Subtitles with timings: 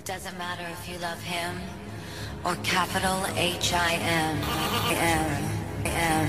[0.00, 1.60] It doesn't matter if you love him
[2.42, 4.36] or capital H I M
[4.96, 5.44] M
[5.84, 6.28] M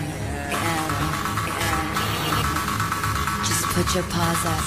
[0.52, 0.90] M
[1.48, 1.86] M.
[3.46, 4.66] Just put your paws up,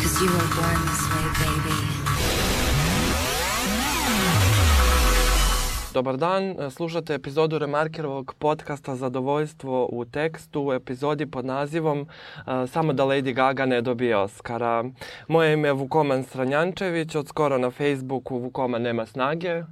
[0.00, 2.03] cause you were born this way, baby.
[5.94, 12.92] Dobar dan, slušate epizodu Remarkerovog podcasta Zadovoljstvo u tekstu u epizodi pod nazivom uh, Samo
[12.92, 14.84] da Lady Gaga ne dobije Oscara.
[15.28, 19.62] Moje ime je Vukoman Stranjančević, od skoro na Facebooku Vukoman nema snage.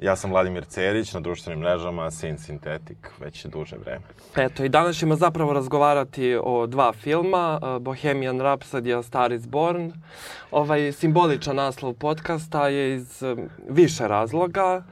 [0.00, 4.04] Ja sam Vladimir Cerić, na društvenim mrežama Sin Synthetic, već duže vreme.
[4.36, 9.46] Eto, i danas ćemo zapravo razgovarati o dva filma, uh, Bohemian Rhapsody, A Star is
[9.46, 9.92] Born.
[10.50, 14.82] Ovaj simboličan naslov podcasta je iz um, više razloga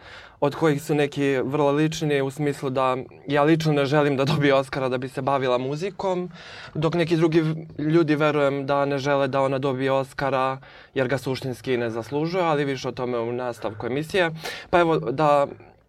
[0.40, 2.96] od kojih su neki vrlo lični u smislu da
[3.28, 6.30] ja lično ne želim da dobije Oscara da bi se bavila muzikom,
[6.74, 7.42] dok neki drugi
[7.78, 10.58] ljudi verujem da ne žele da ona dobije Oscara
[10.94, 14.30] jer ga suštinski ne zaslužuje, ali više o tome u nastavku emisije.
[14.70, 15.46] Pa evo da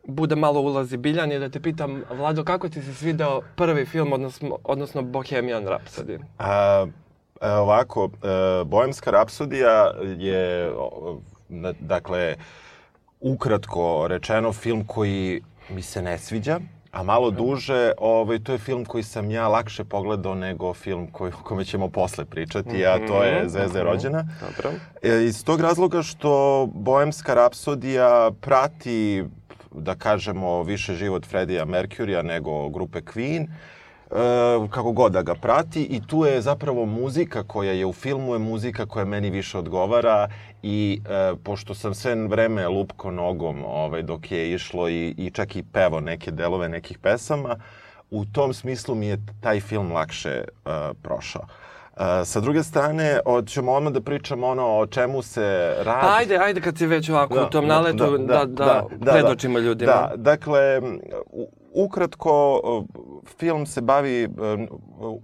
[0.07, 4.13] bude malo ulazi Biljan i da te pitam, Vlado, kako ti se svideo prvi film,
[4.13, 6.19] odnosno, odnosno Bohemian Rhapsody?
[6.37, 6.85] A,
[7.41, 10.71] e, ovako, e, Bohemska rapsodija je,
[11.79, 12.35] dakle,
[13.19, 16.59] ukratko rečeno film koji mi se ne sviđa,
[16.91, 21.31] a malo duže, ovaj, to je film koji sam ja lakše pogledao nego film koji,
[21.31, 23.93] o kome ćemo posle pričati, a to je Mhm, Zvezda je mhm.
[23.93, 24.27] rođena.
[24.41, 24.77] Dobro.
[25.03, 29.23] E, iz tog razloga što Bohemska rapsodija prati,
[29.71, 33.47] da kažemo, više život Freddija Mercurya nego grupe Queen,
[34.69, 38.39] kako god da ga prati i tu je zapravo muzika koja je u filmu je
[38.39, 40.29] muzika koja meni više odgovara
[40.63, 45.55] i e, pošto sam sve vreme lupko nogom ovaj, dok je išlo i, i čak
[45.55, 47.55] i pevo neke delove nekih pesama,
[48.09, 50.43] u tom smislu mi je taj film lakše e,
[51.03, 51.45] prošao.
[51.99, 55.41] E, sa druge strane, hoćemo odmah da pričamo ono o čemu se
[55.77, 56.01] radi.
[56.01, 59.91] Pa ajde, ajde kad si već ovako u tom naletu da, da, predočimo ljudima.
[59.91, 60.81] Da, dakle,
[61.73, 62.61] ukratko,
[63.29, 64.27] film se bavi
[64.99, 65.21] u-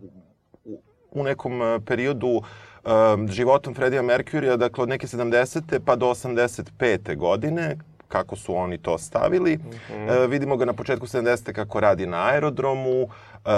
[1.12, 2.42] u nekom e, periodu
[2.76, 2.90] e,
[3.28, 5.80] životom Freddija Mercurya, dakle od neke 70.
[5.80, 7.18] pa do 85.
[7.18, 9.60] godine, kako su oni to stavili.
[9.92, 11.54] E, vidimo ga na početku 70.
[11.54, 13.08] kako radi na aerodromu.
[13.46, 13.50] E,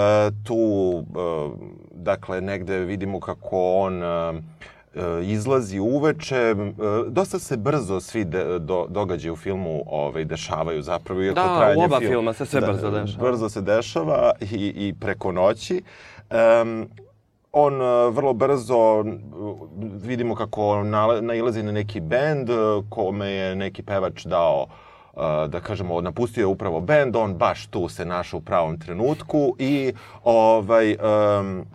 [0.43, 0.55] tu,
[0.99, 1.49] e,
[1.91, 4.41] dakle, negde vidimo kako on e,
[5.23, 6.55] izlazi uveče.
[7.07, 11.21] Dosta se brzo svi de, do, događaji u filmu ovaj, dešavaju zapravo.
[11.23, 13.29] Iako Da, u trajanje oba film- filma se sve brzo dešava.
[13.29, 15.81] Brzo se dešava i, i preko noći.
[16.61, 16.87] Um,
[17.51, 17.73] on
[18.09, 19.05] vrlo brzo
[20.01, 20.83] vidimo kako
[21.21, 22.49] nailazi na neki bend
[22.89, 24.84] kome je neki pevač dao e,
[25.47, 29.93] da kažemo, napustio je upravo bend, on baš tu se našao u pravom trenutku i
[30.23, 31.65] ovaj, em,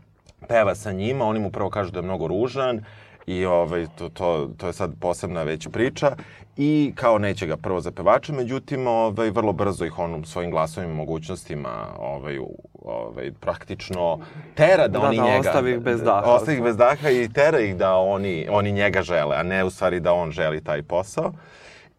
[0.49, 2.85] peva sa njima, oni mu prvo kažu da je mnogo ružan
[3.27, 6.17] i ovaj, to, to, to je sad posebna već priča
[6.57, 10.93] i kao neće ga prvo za pevača, međutim ovaj, vrlo brzo ih on svojim glasovima
[10.93, 12.39] i mogućnostima ovaj,
[12.83, 14.19] ovaj, praktično
[14.55, 15.39] tera da, Da, oni da, njega...
[15.39, 16.33] ostavi ih bez daha.
[16.33, 19.71] Ostavi ih bez daha i tera ih da oni, oni njega žele, a ne u
[19.71, 21.33] stvari da on želi taj posao.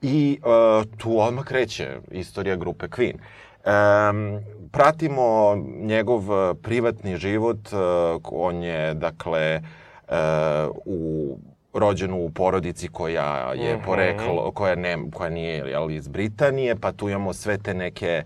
[0.02, 3.14] I uh, tu odmah kreće istorija grupe Queen.
[3.66, 6.24] Um, pratimo njegov
[6.56, 9.62] privatni život, uh, on je, dakle,
[10.08, 10.16] uh,
[10.86, 11.38] u
[11.74, 13.86] rođen u porodici koja je Mhm.
[13.86, 18.24] poreklo, koja, ne, koja nije jel, iz Britanije, pa tu imamo sve te neke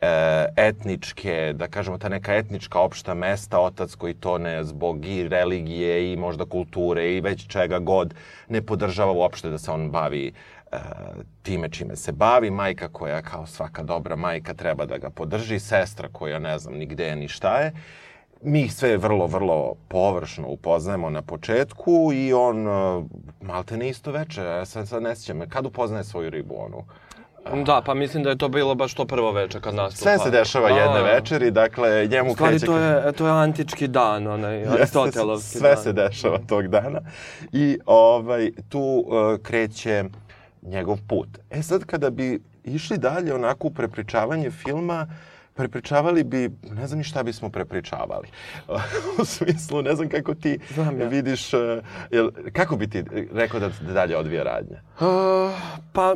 [0.00, 5.28] e, etničke, da kažemo ta neka etnička opšta mesta, otac koji to ne zbog i
[5.28, 8.14] religije i možda kulture i već čega god
[8.48, 10.32] ne podržava uopšte da se on bavi
[11.42, 16.08] time čime se bavi, majka koja kao svaka dobra majka treba da ga podrži, sestra
[16.12, 17.72] koja ne znam ni gde je ni šta je.
[18.42, 23.04] Mi ih sve vrlo, vrlo površno upoznajemo na početku i on e,
[23.40, 26.84] malte ne isto veče, ja sad, sad ne sjećam, kad upoznaje svoju ribu onu?
[27.64, 30.02] Da, pa mislim da je to bilo baš to prvo veče kad nastupa.
[30.10, 30.74] Sve se dešava Da.
[30.74, 32.66] jedne večeri, dakle, njemu stvari, kreće...
[32.66, 35.82] to je, to je antički dan, onaj Aristotelovski sve dan.
[35.82, 37.00] se dešava tog dana
[37.52, 40.04] i ovaj, tu uh, kreće
[40.62, 41.28] njegov put.
[41.50, 45.06] E sad kada bi išli dalje onako u prepričavanje filma,
[45.54, 48.28] prepričavali bi, ne znam ni šta bismo prepričavali.
[49.20, 51.08] u smislu, ne znam kako ti Znam ja.
[51.08, 51.60] vidiš, uh,
[52.10, 54.80] jel, kako bi ti rekao da dalje odvija radnja?
[55.00, 55.52] Uh,
[55.92, 56.14] pa,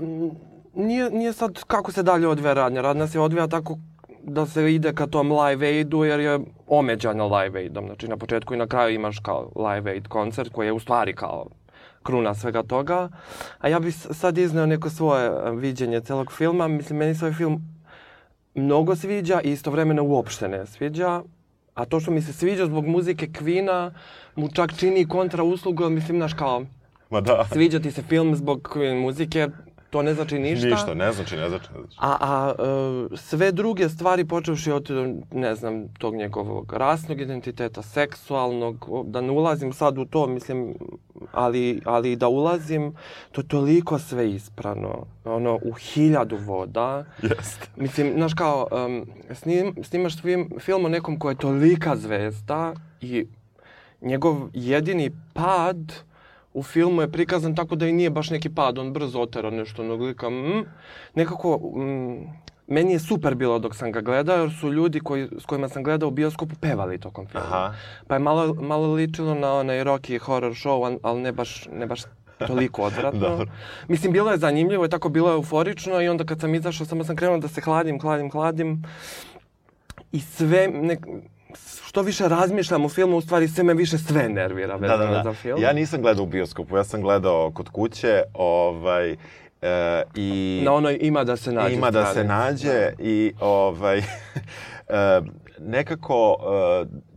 [0.75, 2.81] nije, nije sad kako se dalje odvija radnja.
[2.81, 3.79] Radnja se odvija tako
[4.23, 7.87] da se ide ka tom Live Aidu jer je omeđana Live Aidom.
[7.87, 11.15] Znači na početku i na kraju imaš kao Live Aid koncert koji je u stvari
[11.15, 11.47] kao
[12.03, 13.09] kruna svega toga.
[13.59, 16.69] A ja bih sad izneo neko svoje e, viđenje celog filma.
[16.69, 17.63] Mislim, meni se ovaj film
[18.55, 21.23] mnogo sviđa i istovremeno uopšte ne sviđa.
[21.75, 23.91] A to što mi se sviđa zbog muzike Queen-a
[24.37, 26.65] mu čak čini kontra uslugu, mislim, znaš kao,
[27.11, 27.45] Ma da.
[27.53, 29.49] sviđa ti se film zbog muzike,
[29.93, 30.67] to ne znači ništa.
[30.67, 31.69] Ništa, ne znači, ne znači.
[31.73, 31.97] Ne znači.
[32.01, 34.91] A, a e, sve druge stvari, počevši od,
[35.33, 40.75] ne znam, tog njegovog rasnog identiteta, seksualnog, da ne ulazim sad u to, mislim,
[41.33, 42.95] ali, ali da ulazim,
[43.33, 47.05] to je toliko sve isprano, ono, u hiljadu voda.
[47.23, 47.69] Jeste.
[47.77, 53.27] Mislim, znaš kao, um, snim, snimaš film, film o nekom ko je tolika zvezda i
[54.01, 55.93] njegov jedini pad
[56.55, 59.83] u filmu je prikazan tako da i nije baš neki pad, on brzo otera nešto
[59.83, 60.31] onog lika.
[60.31, 60.65] Mm,
[61.15, 62.17] nekako, mm,
[62.67, 65.83] meni je super bilo dok sam ga gledao, jer su ljudi koji, s kojima sam
[65.83, 67.47] gledao u bioskopu pevali tokom filma.
[67.47, 67.75] Aha.
[68.07, 71.87] Pa je malo, malo ličilo na onaj Rocky horror show, al- ali ne baš, ne
[71.87, 72.03] baš
[72.47, 73.21] toliko odvratno.
[73.21, 73.47] Dobro.
[73.89, 77.05] Mislim, bilo je zanimljivo i tako bilo je euforično i onda kad sam izašao, samo
[77.05, 78.83] sam krenuo da se hladim, hladim, hladim.
[80.13, 80.97] I sve, ne,
[81.93, 85.17] što više razmišljam o filmu, u stvari sve me više sve nervira Da, vezano da,
[85.17, 85.33] za da.
[85.33, 85.63] film.
[85.63, 89.17] Ja nisam gledao u bioskopu, ja sam gledao kod kuće, ovaj, e,
[90.15, 90.63] i...
[90.65, 93.99] Na onoj ima da se nađe Ima da se nađe i ovaj,
[94.89, 95.21] e,
[95.59, 96.37] nekako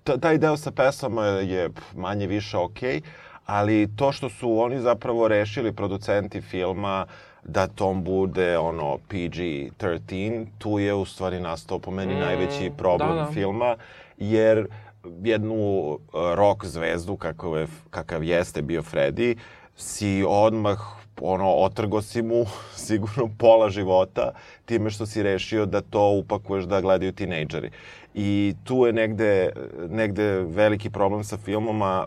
[0.06, 3.02] e, taj deo sa pesama je manje više okej,
[3.46, 7.06] ali to što su oni zapravo rešili producenti filma
[7.44, 13.10] da tom bude ono PG-13, tu je u stvari nastao po meni Mm, najveći problem
[13.10, 13.32] da, da.
[13.32, 13.76] filma,
[14.18, 14.68] jer
[15.24, 15.98] jednu e,
[16.36, 19.36] rock zvezdu kakav, je, kakav jeste bio Freddy,
[19.76, 20.80] si odmah
[21.22, 22.46] ono, otrgo si mu
[22.88, 24.32] sigurno pola života
[24.66, 27.70] time što si rešio da to upakuješ da gledaju tinejdžeri.
[28.14, 29.50] I tu je negde,
[29.90, 32.06] negde veliki problem sa filmom, a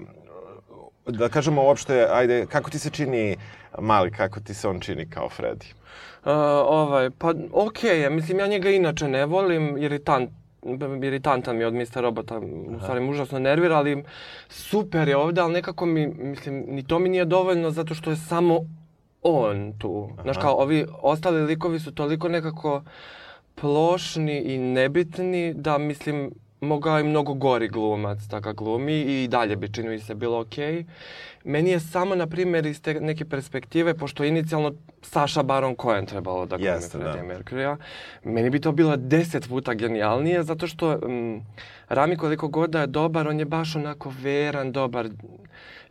[1.06, 3.36] da kažemo uopšte, ajde, kako ti se čini
[3.78, 5.72] Mali, kako ti se on čini kao Freddy?
[6.24, 6.32] Uh,
[6.68, 10.30] ovaj, pa okej, okay, mislim ja njega inače ne volim, iritant,
[11.02, 12.00] iritantan mi je od Mr.
[12.00, 12.38] Robota,
[12.68, 14.04] u stvari me užasno nervira, ali
[14.48, 18.16] super je ovde, ali nekako mi, mislim, ni to mi nije dovoljno zato što je
[18.16, 18.60] samo
[19.22, 20.10] on tu.
[20.22, 20.46] Znaš Aha.
[20.46, 22.82] kao, ovi ostali likovi su toliko nekako
[23.54, 29.56] plošni i nebitni da, mislim, mogao je mnogo gori glumac da ga glumi i dalje
[29.56, 30.84] bi čini mi se bilo okej.
[31.44, 34.72] Meni je samo, na primjer, iz te neke perspektive, pošto je inicijalno
[35.02, 37.12] Saša Baron Cohen trebalo da glumi Jeste, da.
[37.12, 37.76] Freddie Mercury-a,
[38.24, 41.46] meni bi to bilo deset puta genijalnije, zato što mm,
[41.88, 45.08] Rami koliko god da je dobar, on je baš onako veran, dobar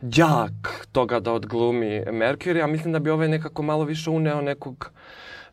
[0.00, 4.90] đak toga da odglumi Mercury, a mislim da bi ovaj nekako malo više uneo nekog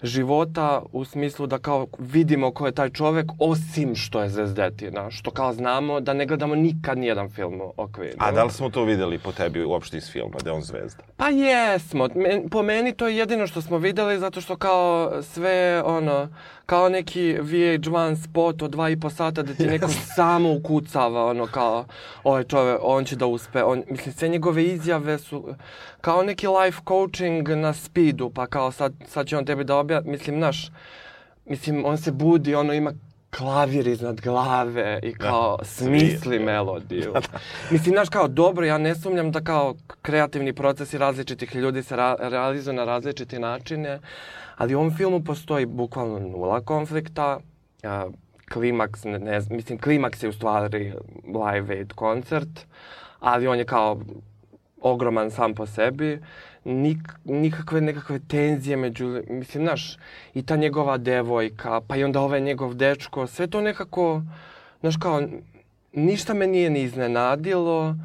[0.04, 5.32] života u smislu da kao vidimo ko je taj čovek osim što je zvezdetina, što
[5.32, 8.16] kao znamo da ne gledamo nikad nijedan film o Queenu.
[8.18, 11.04] A da li smo to videli po tebi uopšte iz filma, da je on zvezda?
[11.18, 12.10] Pa jesmo.
[12.16, 16.28] Men, po meni to je jedino što smo videli zato što kao sve ono,
[16.66, 21.48] kao neki VH1 spot od dva i po sata da ti neko samo ukucava ono
[21.48, 21.86] kao
[22.24, 23.64] ovaj čovek, on će da uspe.
[23.64, 25.56] On, mislim, sve njegove izjave su
[26.02, 30.02] kao neki life coaching na speedu, pa kao sad, sad će on tebi da obja,
[30.06, 30.72] mislim, naš,
[31.46, 32.94] mislim, on se budi, ono ima
[33.38, 36.46] klavir iznad glave i kao Da, smisli svira.
[36.46, 37.14] melodiju.
[37.72, 42.16] Mislim, znaš, kao dobro, ja ne sumnjam da kao kreativni procesi različitih ljudi se ra
[42.20, 44.00] realizuju na različite načine,
[44.56, 47.40] ali u ovom filmu postoji bukvalno nula konflikta,
[47.84, 48.08] a,
[48.54, 50.94] klimaks, ne, ne, znam, mislim, klimaks je u stvari
[51.26, 52.66] live aid koncert,
[53.20, 54.00] ali on je kao
[54.82, 56.20] ogroman sam po sebi,
[56.64, 59.98] nik, nikakve nekakve tenzije među, mislim, znaš,
[60.34, 64.22] i ta njegova devojka, pa i onda ovaj njegov dečko, sve to nekako,
[64.80, 65.22] znaš, kao,
[65.94, 67.96] ništa me nije ni iznenadilo,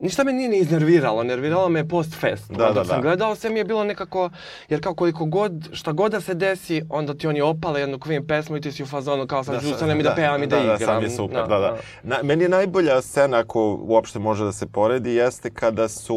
[0.00, 2.50] ništa me nije ni iznerviralo, nerviralo me post fest.
[2.50, 3.02] Da, da, sam da.
[3.02, 4.30] gledao, sve mi je bilo nekako,
[4.68, 8.26] jer kao koliko god, šta god da se desi, onda ti oni opale jednu Queen
[8.26, 10.56] pesmu i ti si u fazonu kao sad da, ustanem i da pevam i da,
[10.56, 10.78] igram.
[10.78, 11.76] Da, sam je super, da, da.
[12.02, 16.16] Na, meni je najbolja scena, ako uopšte može da se poredi, jeste kada su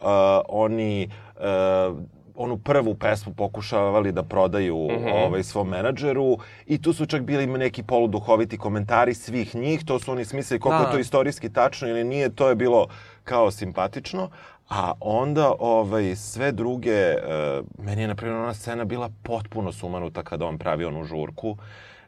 [0.00, 0.06] uh,
[0.48, 1.98] oni uh,
[2.34, 5.04] onu prvu pesmu pokušavali da prodaju mm.
[5.04, 5.26] -hmm.
[5.26, 10.12] ovaj, svom menadžeru i tu su čak bili neki poluduhoviti komentari svih njih, to su
[10.12, 10.88] oni smislili koliko Da.
[10.88, 12.86] je to istorijski tačno ili nije, to je bilo
[13.24, 14.30] kao simpatično.
[14.68, 20.22] A onda ovaj, sve druge, uh, meni je na primjer ona scena bila potpuno sumanuta
[20.22, 21.56] kada on pravi onu žurku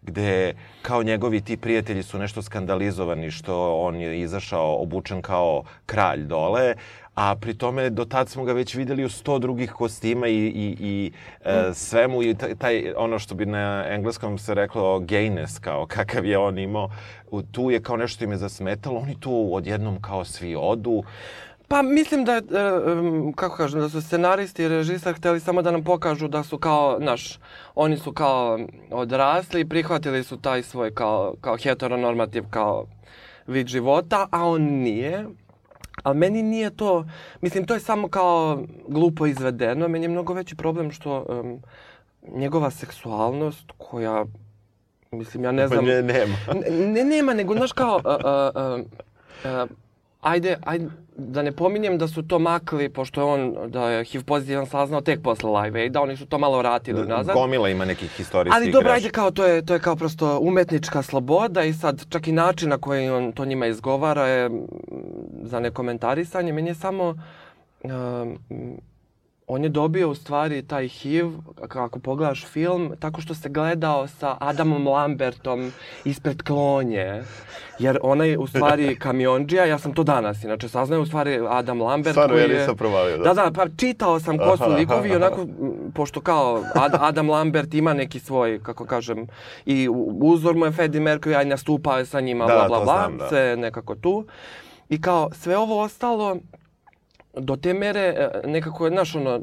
[0.06, 6.22] gde kao njegovi ti prijatelji su nešto skandalizovani što on je izašao obučen kao kralj
[6.26, 6.74] dole,
[7.14, 10.76] a pri tome do tad smo ga već videli u sto drugih kostima i, i,
[10.80, 11.12] i
[11.44, 16.38] e, svemu i taj, ono što bi na engleskom se reklo gayness kao kakav je
[16.38, 16.90] on imao,
[17.30, 21.02] u- tu je kao nešto im je zasmetalo, oni tu odjednom kao svi odu,
[21.68, 22.42] Pa mislim da e,
[23.36, 26.98] kako kažem, da su scenaristi i režisar hteli samo da nam pokažu da su kao,
[27.00, 27.38] naš,
[27.74, 28.58] oni su kao
[28.90, 32.86] odrasli i prihvatili su taj svoj kao, kao heteronormativ, kao
[33.46, 35.24] vid života, a on nije.
[36.04, 37.04] Ali meni nije to,
[37.40, 39.88] mislim, to je samo kao glupo izvedeno.
[39.88, 41.62] Meni je mnogo veći problem što um,
[42.36, 44.24] njegova seksualnost koja,
[45.10, 45.84] mislim, ja ne Pa znam...
[45.84, 46.36] ne, nema.
[46.54, 49.70] Ne, ne, nema, nego, znaš, kao, uh, uh, uh,
[50.20, 54.24] ajde, ajde, da ne pominjem da su to makli, pošto je on, da je HIV
[54.24, 57.34] pozitivan saznao tek posle Live Aida, oni su to malo vratili nazad.
[57.34, 61.02] Gomila ima nekih historijskih Ali dobro, ajde, kao to je, to je kao prosto umetnička
[61.02, 64.50] sloboda i sad čak i način na koji on to njima izgovara je
[65.44, 66.52] za nekomentarisanje.
[66.52, 67.14] Meni je samo...
[67.82, 68.38] Um,
[69.46, 71.26] on je dobio u stvari taj HIV,
[71.68, 75.72] kako pogledaš film, tako što se gledao sa Adamom Lambertom
[76.04, 77.22] ispred klonje.
[77.78, 82.14] Jer onaj u stvari kamionđija, ja sam to danas inače saznao, u stvari Adam Lambert
[82.14, 82.58] Stvarno, koji ja je...
[82.60, 83.24] nisam provalio, da.
[83.24, 85.46] Da, da, pa čitao sam ko su likovi i onako,
[85.94, 89.26] pošto kao Ad, Adam Lambert ima neki svoj, kako kažem,
[89.66, 89.88] i
[90.22, 93.18] uzor mu je Freddie Mercury, aj nastupao je sa njima, Da, bla, bla, bla, znam,
[93.18, 93.28] da.
[93.28, 94.24] sve nekako tu.
[94.88, 96.36] I kao, sve ovo ostalo,
[97.36, 99.40] do te mere e, nekako je, znaš, ono,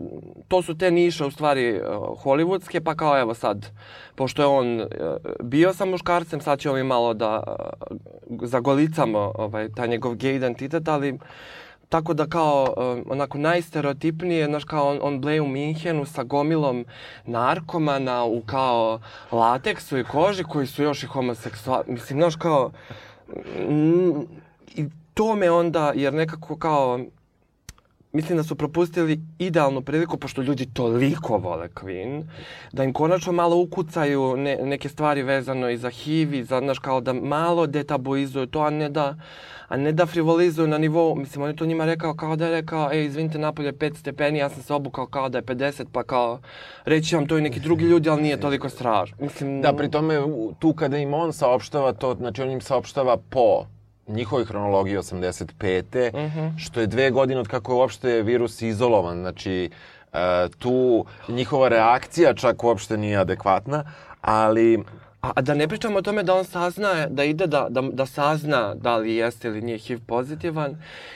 [0.47, 1.81] to su te niše u stvari e,
[2.23, 3.67] hollywoodske, pa kao evo sad,
[4.15, 4.87] pošto je on e,
[5.43, 7.43] bio sa muškarcem, sad ćemo mi malo da
[8.41, 11.19] zagolicamo ovaj, taj njegov gay identitet, ali
[11.89, 12.73] tako da kao
[13.09, 16.85] onako najstereotipnije, znaš kao on, on bleje u Minhenu sa gomilom
[17.25, 18.99] narkomana u kao
[19.31, 21.93] lateksu i koži koji su još i homoseksualni.
[21.93, 22.71] Mislim, znaš kao,
[24.75, 26.99] i to me onda, jer nekako kao,
[28.13, 32.23] mislim da su propustili idealnu priliku, pošto ljudi toliko vole Queen,
[32.71, 36.79] da im konačno malo ukucaju ne, neke stvari vezano i za HIV i za, znaš,
[36.79, 39.15] kao da malo detabuizuju to, a ne da,
[39.67, 42.51] a ne da frivolizuju na nivou, mislim, on je to njima rekao kao da je
[42.51, 45.85] rekao, ej, izvinite, napolje je 5 stepeni, ja sam se obukao kao da je 50,
[45.91, 46.39] pa kao,
[46.85, 49.17] reći vam to i neki drugi ljudi, ali nije toliko strašno.
[49.19, 50.19] Mislim, Da, pri tome
[50.59, 53.65] tu kada im on saopštava to, znači on im saopštava po
[54.07, 56.11] njihovoj hronologiji 85.
[56.13, 56.57] Mhm.
[56.57, 59.19] što je dve godine od kako je uopšte virus izolovan.
[59.19, 59.69] Znači,
[60.13, 63.83] e, tu njihova reakcija čak uopšte nije adekvatna,
[64.21, 64.83] ali
[65.21, 68.05] A, a da ne pričamo o tome da on sazna, da ide da, da, da
[68.05, 70.75] sazna da li jeste ili nije HIV pozitivan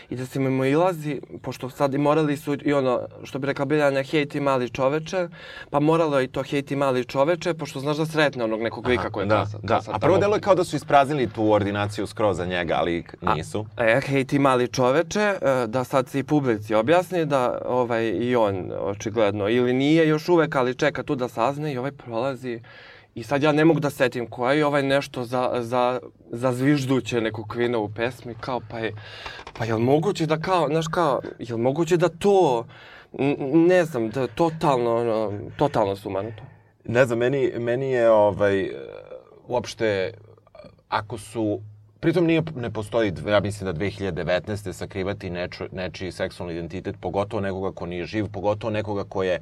[0.10, 3.66] i da se mimo ilazi, pošto sad i morali su i ono, što bi rekla
[3.66, 5.28] Biljana, hej ti mali čoveče,
[5.70, 8.88] pa moralo je i to hej ti mali čoveče, pošto znaš da sretne onog nekog
[8.88, 9.82] lika koji je da, sad- da.
[9.82, 13.04] sad A prvo delo je kao da su ispraznili tu ordinaciju skroz za njega, ali
[13.36, 13.66] nisu.
[13.78, 18.36] E, hej ti mali čoveče, e, da sad se i publici objasni da ovaj, i
[18.36, 22.60] on očigledno ili nije još uvek, ali čeka tu da sazne i ovaj prolazi
[23.16, 26.00] I sad ja ne mogu da setim koja je ovaj nešto za, za,
[26.32, 28.94] za zvižduće neku kvina u pesmi, kao pa je,
[29.58, 32.66] pa je li moguće da kao, znaš kao, je li moguće da to,
[33.54, 36.44] ne znam, da totalno, ono, totalno sumanuto.
[36.86, 38.70] Ne znam, meni, meni je ovaj,
[39.48, 40.14] uopšte,
[40.90, 41.60] ako su
[42.00, 44.74] Pritom nije, ne postoji, ja mislim da 2019.
[44.74, 49.42] sakrivati neču, nečiji seksualni identitet, pogotovo nekoga ko nije živ, pogotovo nekoga ko je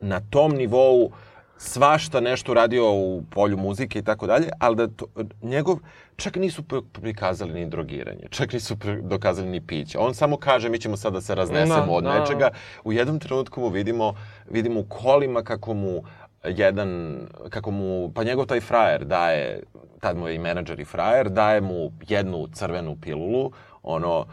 [0.00, 1.12] na tom nivou
[1.58, 5.06] svašta nešto radio u polju muzike i tako dalje, ali da to,
[5.42, 5.78] njegov,
[6.16, 9.98] čak nisu pr- prikazali ni drogiranje, čak nisu dokazali ni piće.
[9.98, 12.20] On samo kaže, mi ćemo sad da se raznesemo Da, od da.
[12.20, 12.50] nečega.
[12.84, 14.14] U jednom trenutku mu vidimo,
[14.50, 16.02] vidimo u kolima kako mu
[16.46, 17.20] jedan,
[17.50, 19.62] kako mu, pa njegov taj frajer daje,
[20.00, 23.50] tad mu je i menadžer i frajer, daje mu jednu crvenu pilulu,
[23.82, 24.26] ono,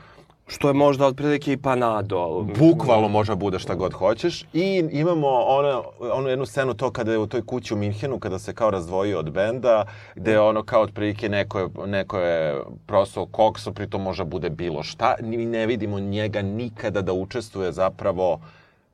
[0.51, 2.43] Što je možda otprilike i panadol.
[2.43, 4.45] bukvalno može bude šta god hoćeš.
[4.53, 8.39] I imamo ono, onu jednu scenu to kada je u toj kući u Minhenu, kada
[8.39, 13.71] se kao razdvojio od benda, gde ono kao otprilike neko je, neko je prosao kokso,
[13.71, 15.15] pritom može bude bilo šta.
[15.21, 18.39] Mi ne vidimo njega nikada da učestvuje zapravo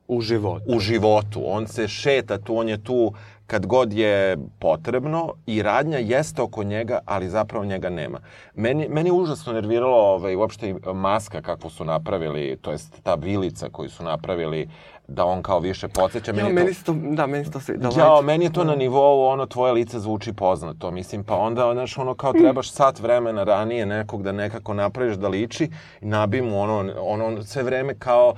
[0.08, 0.64] U životu.
[0.66, 1.42] u životu.
[1.44, 3.12] On se šeta tu, on je tu
[3.48, 8.18] kad god je potrebno i radnja jeste oko njega, ali zapravo njega nema.
[8.54, 13.68] Meni, meni je užasno nerviralo ovaj, uopšte maska kakvu su napravili, to jest ta vilica
[13.72, 14.68] koju su napravili,
[15.08, 16.30] da on kao više podsjeća.
[16.30, 19.24] Ja, Meni, meni to, da, meni to se, da ja, meni je to na nivou,
[19.24, 20.90] ono, tvoje lice zvuči poznato.
[20.90, 25.28] Mislim, pa onda, znaš, ono, kao trebaš sat vremena ranije nekog da nekako napraviš da
[25.28, 28.34] liči i nabij mu ono, ono, sve vreme kao,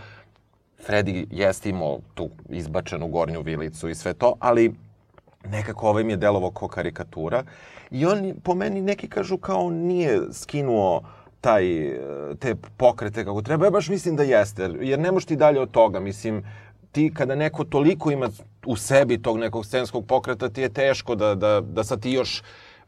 [0.88, 4.74] Freddy jeste imao tu izbačenu gornju vilicu i sve to, ali
[5.44, 7.44] nekako ovaj mi je delovo ko karikatura.
[7.90, 11.02] I on, po meni, neki kažu kao nije skinuo
[11.40, 12.00] taj, e,
[12.38, 13.64] te pokrete kako treba.
[13.66, 16.00] Ja baš mislim da jeste, jer- ne možeš ti dalje od toga.
[16.00, 16.44] Mislim,
[16.92, 18.28] ti kada neko toliko ima
[18.66, 22.42] u sebi tog nekog scenskog pokreta, ti je teško da, da, da sad ti još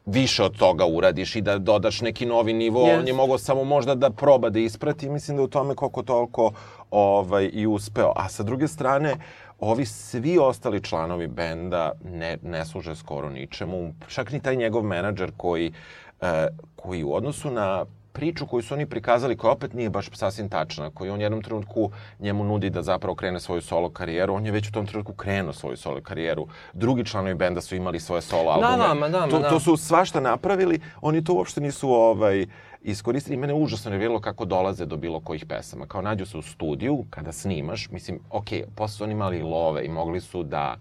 [0.07, 2.81] više od toga uradiš i da dodaš neki novi nivo.
[2.87, 2.99] Yes.
[2.99, 6.53] On je mogao samo možda da proba da isprati mislim da u tome koliko toliko
[6.91, 8.13] ovaj, i uspeo.
[8.17, 9.15] A sa druge strane,
[9.63, 13.95] ovi svi ostali članovi benda ne, ne služe skoro ničemu.
[14.09, 15.73] Čak ni taj njegov menadžer koji,
[16.21, 20.49] e, koji u odnosu na priču koju su oni prikazali, koja opet nije baš sasvim
[20.49, 21.91] tačna, koju on jednom trenutku
[22.21, 25.53] njemu nudi da zapravo krene svoju solo karijeru, on je već u tom trenutku krenuo
[25.53, 26.47] svoju solo karijeru.
[26.73, 28.77] Drugi članovi benda su imali svoje solo albume.
[28.77, 29.49] da, ma da, ma to, da.
[29.49, 32.47] to su svašta napravili, oni to uopšte nisu ovaj,
[32.85, 33.37] iskoristili.
[33.37, 35.87] Mene užasno nerviralo kako dolaze do bilo kojih pesama.
[35.87, 39.89] Kao nađu se u studiju, kada snimaš, mislim, ok, posle su oni imali love i
[39.89, 40.77] mogli su da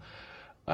[0.67, 0.74] uh,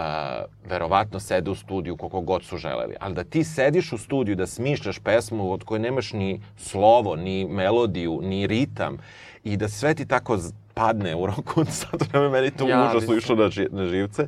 [0.69, 2.95] verovatno sede u studiju koliko god su želeli.
[2.99, 7.45] Ali da ti sediš u studiju da smišljaš pesmu od koje nemaš ni slovo, ni
[7.45, 8.97] melodiju, ni ritam
[9.43, 10.37] i da sve ti tako
[10.73, 14.27] padne u roku sata vremena, meni to Ja, užasno išlo na, ži, na živce.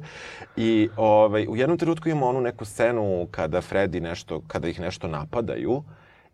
[0.58, 5.08] I ovaj, u jednom trenutku imamo onu neku scenu kada Freddy nešto, kada ih nešto
[5.08, 5.84] napadaju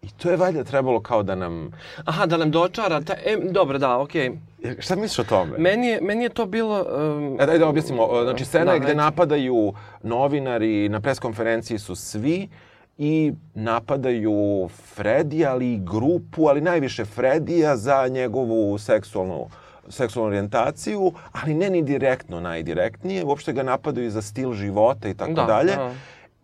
[0.02, 1.72] I to je valjda trebalo kao da nam...
[2.06, 4.32] Aha, da nam dočara, ta, e, dobro, da, okej.
[4.64, 5.58] E, Šta misliš o tome?
[5.58, 6.86] Meni, je, meni je to bilo...
[7.18, 8.24] Um, E, daj da objasnimo.
[8.24, 8.98] Znači, scena Da, je gde reći.
[8.98, 9.74] napadaju
[10.04, 12.50] novinari, na preskonferenciji su svi
[12.98, 19.48] i napadaju Fredija, ali i grupu, ali najviše Fredija za njegovu seksualnu
[19.90, 25.32] seksualnu orijentaciju, ali ne ni direktno najdirektnije, uopšte ga napadaju za stil života i tako
[25.34, 25.76] Da, dalje.
[25.76, 25.92] da.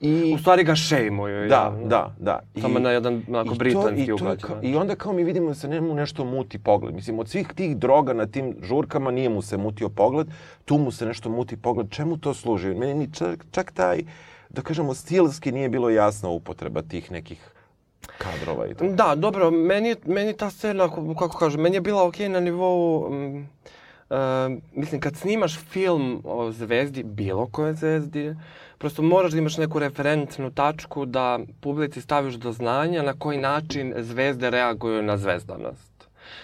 [0.01, 1.49] I u stvari ga šejmuju.
[1.49, 1.87] Da, javno.
[1.87, 2.39] da, da.
[2.61, 4.49] Samo na jedan onako i britanski i ugrađen.
[4.61, 6.95] I onda kao mi vidimo da se njemu nešto muti pogled.
[6.95, 10.27] Mislim, od svih tih droga na tim žurkama nije mu se mutio pogled,
[10.65, 11.89] tu mu se nešto muti pogled.
[11.89, 12.73] Čemu to služi?
[12.73, 14.03] Meni ni čak, čak taj,
[14.49, 17.51] da kažemo, stilski nije bilo jasna upotreba tih nekih
[18.17, 18.85] kadrova i to.
[18.87, 20.89] Da, dobro, meni, meni ta scena,
[21.19, 23.09] kako kažem, meni je bila okej na nivou...
[23.09, 23.49] mm,
[24.09, 24.15] e,
[24.75, 28.35] mislim, kad snimaš film o zvezdi, bilo koje zvezdi,
[28.81, 33.93] prosto moraš da imaš neku referentnu tačku da publici staviš do znanja na koji način
[33.97, 35.91] zvezde reaguju na zvezdanost.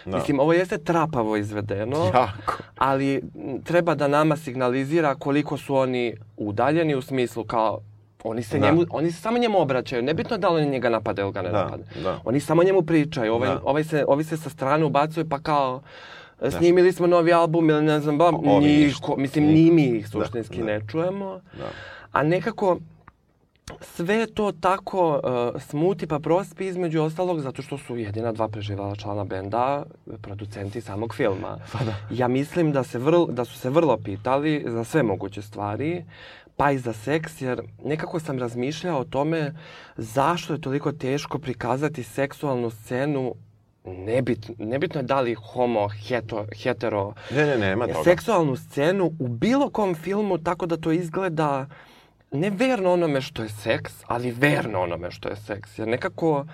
[0.05, 0.17] Da.
[0.17, 2.57] Mislim, ovo jeste trapavo izvedeno, Jako.
[2.77, 3.21] ali
[3.63, 6.03] treba da nama signalizira koliko su oni
[6.37, 7.79] udaljeni u smislu kao
[8.23, 8.65] oni se, Da.
[8.65, 10.03] njemu, oni se samo njemu obraćaju.
[10.03, 11.83] Nebitno da li njega napade ili ga ne Da, napade.
[12.03, 12.19] da.
[12.25, 13.33] Oni samo njemu pričaju.
[13.33, 13.61] Ovaj, Da.
[13.63, 15.81] ovaj se, ovi se sa strane ubacuju pa kao
[16.49, 20.65] snimili smo novi album ili ne znam, ba, niko, mislim, Ni- mi ih suštinski da.
[20.65, 21.39] ne čujemo.
[21.53, 21.69] Da.
[22.11, 22.79] A nekako
[23.81, 25.21] sve to tako
[25.55, 29.83] uh, smuti pa prospi između ostalog zato što su jedina dva preživala člana benda
[30.21, 31.57] producenti samog filma.
[31.73, 31.95] Pa da.
[32.09, 36.05] Ja mislim da, se vrl, da su se vrlo pitali za sve moguće stvari,
[36.55, 39.53] pa i za seks, jer nekako sam razmišljao o tome
[39.97, 43.35] zašto je toliko teško prikazati seksualnu scenu
[43.89, 48.03] Nebit, nebitno je da li homo, heto, hetero, Ne, ne, nema toga.
[48.03, 51.65] seksualnu scenu u bilo kom filmu tako da to izgleda
[52.39, 55.79] ne verno onome što je seks, ali verno onome što je seks.
[55.79, 56.45] Jer nekako,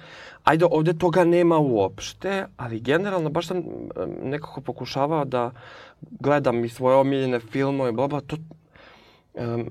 [0.43, 3.63] ajde, ovde toga nema uopšte, ali generalno baš sam
[4.24, 5.52] nekako pokušavao da
[6.02, 8.38] gledam i svoje omiljene filmove, bla, bla, to...
[9.36, 9.67] em,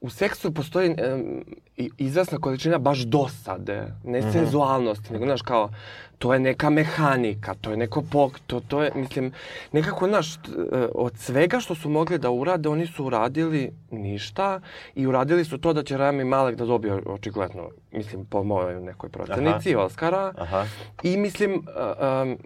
[0.00, 1.44] u seksu postoji um,
[1.76, 4.30] izvesna količina baš dosade, ne Mhm.
[4.30, 5.70] senzualnosti, nego, znaš, kao,
[6.18, 9.32] to je neka mehanika, to je neko pok, to, to je, mislim,
[9.72, 10.38] nekako, znaš, e,
[10.94, 14.60] od svega što su mogli da urade, oni su uradili ništa
[14.94, 19.08] i uradili su to da će Rami Malek da dobije očigledno, mislim, po mojoj nekoj
[19.10, 20.32] procenici Oscara.
[20.38, 20.64] Aha.
[21.02, 22.38] I mislim, um,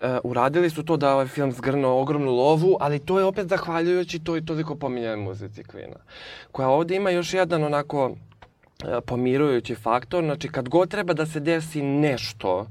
[0.00, 4.18] uh, uradili su to da ovaj film zgrnuo ogromnu lovu, ali to je opet zahvaljujući
[4.18, 6.00] toj toliko pominjanoj muzici Queen-a.
[6.52, 8.10] Koja ovde ima još jedan onako
[8.84, 12.66] e, pomirujući faktor, znači kad god treba da se desi nešto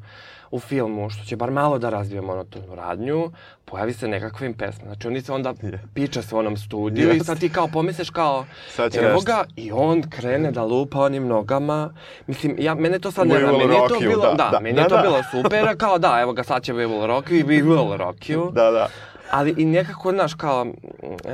[0.56, 3.32] u filmu, što će bar malo da razvije monotonu radnju,
[3.66, 4.86] pojavi se nekakvim pesma.
[4.86, 5.54] Znači oni se onda
[5.96, 9.72] piče se u onom studiju i sad ti kao pomisliš kao, Sad evo ga, i
[9.72, 11.94] on krene da lupa onim nogama.
[12.28, 14.50] Mislim, ja, mene to sad ne We zna, Will meni je to bilo, da, da,
[14.52, 15.02] da, meni da, je to da.
[15.02, 17.98] bilo super, kao da, evo ga sad će We Will Rock You i We Will
[17.98, 18.52] Rock You.
[18.52, 18.88] Da, da.
[19.32, 20.68] Ali i nekako, znaš, kao,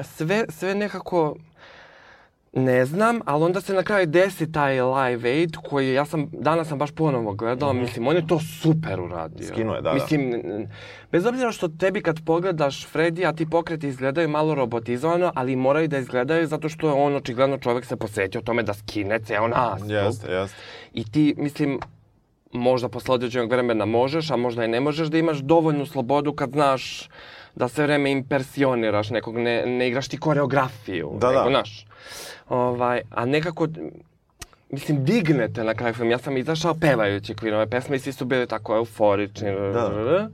[0.04, 1.36] sve, sve nekako
[2.54, 6.68] ne znam, ali onda se na kraju desi taj Live Aid koji ja sam, danas
[6.68, 9.48] sam baš ponovo gledao, mislim, on je to super uradio.
[9.48, 9.94] Skinuo je, da, da.
[9.94, 10.42] Mislim,
[11.12, 15.88] bez obzira što tebi kad pogledaš Freddy, a ti pokreti izgledaju malo robotizovano, ali moraju
[15.88, 19.90] da izgledaju zato što je on očigledno čovek se posvetio tome da skine ceo nastup.
[19.92, 20.58] Jeste, jeste.
[20.94, 21.80] I ti, mislim,
[22.52, 26.52] možda posle određenog vremena možeš, a možda i ne možeš da imaš dovoljnu slobodu kad
[26.52, 27.10] znaš
[27.56, 31.12] da sve vreme impersioniraš nekog, ne, ne igraš ti koreografiju.
[31.20, 31.50] Da, nego, da.
[31.50, 31.86] Znaš,
[32.50, 33.68] ovaj, a nekako,
[34.70, 36.12] mislim, dignete na kraju filma.
[36.12, 39.52] Ja sam izašao pevajući Queenove pesme i svi su bili tako euforični.
[39.52, 40.30] Da.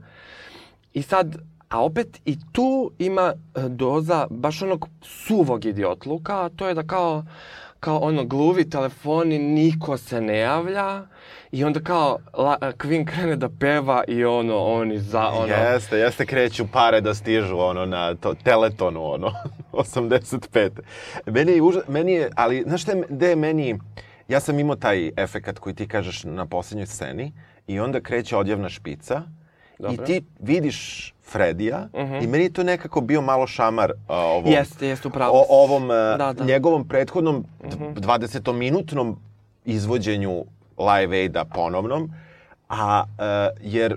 [0.94, 1.36] I sad,
[1.68, 6.82] a opet i tu ima e, doza baš onog suvog idiotluka, a to je da
[6.82, 7.24] kao,
[7.80, 11.02] kao ono gluvi telefoni, niko se ne javlja
[11.52, 16.26] i onda kao la, Queen krene da peva i ono, oni za, ono, Jeste, jeste,
[16.26, 19.32] kreću pare da stižu ono na to, teletonu, ono,
[19.72, 20.70] 85.
[21.26, 23.78] Meni je, uža, meni je, ali, znaš šta je, gde je meni,
[24.28, 27.32] ja sam imao taj efekat koji ti kažeš na posljednjoj sceni
[27.66, 29.22] i onda kreće odjevna špica
[29.78, 30.02] Dobro.
[30.02, 31.88] i ti vidiš Fredija
[32.22, 35.88] i meni to nekako bio malo šamar uh, ovom, Jeste, jeste, upravo o, ovom uh,
[36.18, 36.44] Da, da.
[36.44, 39.14] njegovom prethodnom d- 20-minutnom
[39.64, 40.44] izvođenju
[40.78, 42.10] Live Aida ponovnom,
[42.68, 43.96] a uh, jer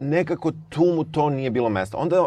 [0.00, 1.98] nekako tu mu to nije bilo mesta.
[1.98, 2.26] Onda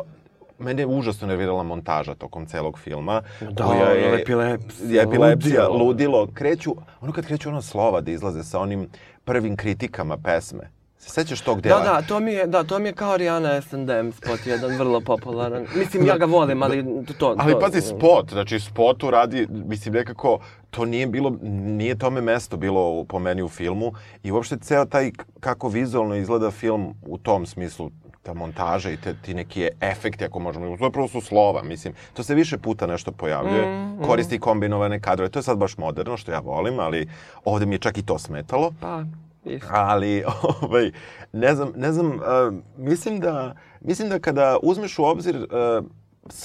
[0.60, 3.22] mene je užasno nervirala montaža tokom celog filma.
[3.52, 5.86] Da, koja je, epilepsija, epilepsija, ludilo.
[5.86, 6.28] ludilo.
[6.34, 8.90] Kreću, ono kad kreću ono slova da izlaze sa onim
[9.24, 10.70] prvim kritikama pesme.
[11.06, 11.80] Se sećaš tog dela?
[11.80, 15.02] Da, da, to mi je, da, to mi je kao Rihanna S&M spot, jedan vrlo
[15.02, 15.66] popularan.
[15.76, 17.14] Mislim, ja ga volim, ali to...
[17.14, 20.40] to Ali pazi, spot, znači spotu radi, mislim nekako,
[20.70, 25.12] to nije bilo, nije tome mesto bilo po meni u filmu i uopšte ceo taj
[25.40, 27.92] kako vizualno izgleda film u tom smislu,
[28.24, 32.36] ta montaža i te, ti neki efekti, ako možemo, zapravo su slova, mislim, to se
[32.36, 36.40] više puta nešto pojavljuje, Mm, koristi kombinovane kadrove, to je sad baš moderno, što ja
[36.40, 37.08] volim, ali
[37.46, 38.72] ovde mi je čak i to smetalo.
[38.82, 39.04] Pa,
[39.46, 39.68] isto.
[39.72, 40.24] Ali,
[40.62, 40.92] ovaj,
[41.34, 45.86] ne znam, ne znam, uh, mislim da, mislim da kada uzmeš u obzir uh,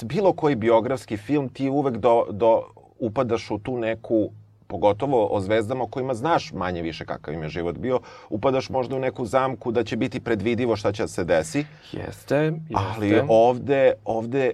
[0.03, 2.63] bilo koji biografski film, ti uvek do, do,
[2.99, 4.31] upadaš u tu neku
[4.67, 8.99] pogotovo o zvezdama kojima znaš manje više kakav im je život bio, upadaš možda u
[8.99, 12.75] neku zamku da će biti predvidivo šta će da se desi, Jeste, jeste.
[12.75, 14.53] ali ovde, ovde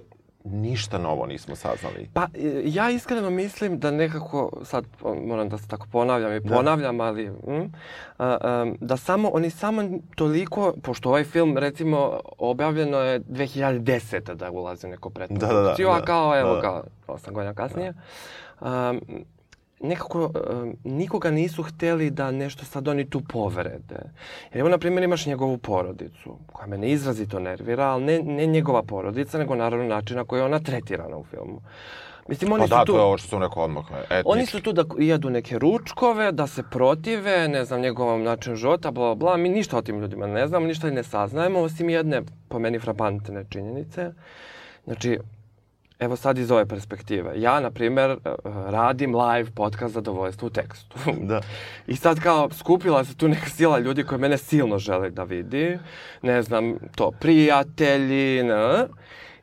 [0.51, 2.09] ništa novo nismo saznali.
[2.13, 4.85] Pa, e, ja iskreno mislim da nekako, sad
[5.25, 7.73] moram da se tako ponavljam i ponavljam, ali mm,
[8.17, 9.83] a, a, da samo, oni samo
[10.15, 14.33] toliko, pošto ovaj film, recimo, objavljeno je 2010.
[14.33, 16.61] da ulazi u neku Da, da, da, pretprodukciju, a da, kao, evo da.
[16.61, 17.93] ga, osam godina kasnije.
[18.59, 18.93] A,
[19.79, 23.99] nekako a, nikoga nisu hteli da nešto sad oni tu povrede.
[24.51, 28.83] Jer evo, na primjer, imaš njegovu porodicu, koja mene izrazito nervira, ali ne, ne njegova
[28.83, 31.61] porodica, nego naravno način na koji je ona tretirana u filmu.
[32.27, 32.91] Mislim, oni Pa su da, tu...
[32.91, 33.85] to je ovo što sam rekao odmah.
[33.91, 34.23] Etnički.
[34.25, 38.91] Oni su tu da jedu neke ručkove, da se protive, ne znam, njegovom načinu života,
[38.91, 39.37] bla, bla, bla.
[39.37, 42.79] Mi ništa o tim ljudima ne znamo, ništa i ne saznajemo, osim jedne, po meni,
[42.79, 44.11] frapantne činjenice.
[44.85, 45.19] Znači,
[45.99, 47.41] evo sad iz ove perspektive.
[47.41, 50.97] Ja, na primjer, eh, radim live podcast Zadovoljstvo u tekstu.
[51.21, 51.41] Da.
[51.87, 55.79] I sad kao skupila se tu neka sila ljudi koje mene silno žele da vidi.
[56.21, 58.87] Ne znam, to prijatelji, ne.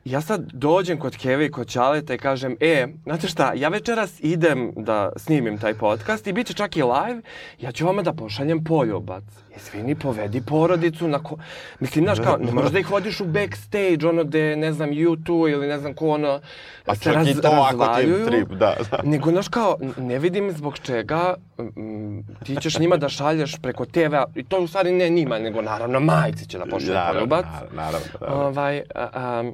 [0.05, 4.19] Ja sad dođem kod Keve i kod Ćaleta i kažem, e, znate šta, ja večeras
[4.19, 7.21] idem da snimim taj podcast i bit će čak i live,
[7.59, 9.23] ja ću vama da pošaljem poljubac.
[9.55, 11.37] Izvini, povedi porodicu na ko...
[11.79, 15.51] Mislim, znaš kao, ne možeš da ih vodiš u backstage, ono gde, ne znam, U2
[15.51, 16.39] ili ne znam ko, ono,
[16.85, 19.01] A se raz, i to ako ti je trip, da, da.
[19.03, 24.25] Nego, znaš kao, ne vidim zbog čega mm, ti ćeš njima da šalješ preko TV-a,
[24.35, 27.45] i to u stvari ne njima, nego naravno majici će da pošalje poljubac.
[27.45, 28.45] naravno, naravno, naravno.
[28.45, 29.51] Ovaj, a, a,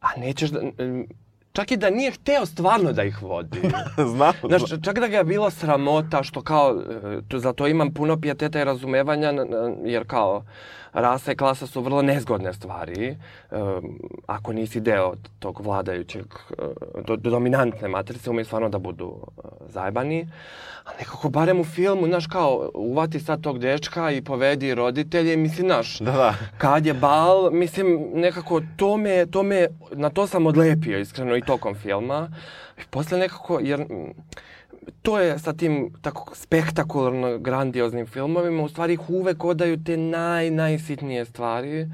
[0.00, 0.60] a nećeš da...
[1.52, 3.60] Čak i da nije hteo stvarno da ih vodi.
[4.12, 4.82] Znam, Znaš, znam.
[4.82, 8.60] čak da ga je bilo sramota što kao, e, to, za to imam puno pijeteta
[8.60, 9.32] i razumevanja,
[9.84, 10.44] jer kao,
[10.92, 13.16] rasa i klasa su vrlo nezgodne stvari, e,
[14.26, 16.62] ako nisi deo tog vladajućeg, e,
[17.06, 20.28] do, dominantne matrice, umeju stvarno da budu e, zajebani.
[20.84, 25.66] A nekako, barem u filmu, znaš, kao, uvati sad tog dečka i povedi roditelje, mislim,
[25.66, 26.34] znaš, Da, da.
[26.58, 31.42] kad je bal, mislim, nekako to me, to me, na to sam odlepio iskreno i
[31.42, 32.30] tokom filma.
[32.78, 34.14] I posle nekako, jer mm,
[35.02, 40.50] to je sa tim tako spektakularno grandioznim filmovima, u stvari ih uvek odaju te naj,
[40.50, 41.86] najsitnije stvari,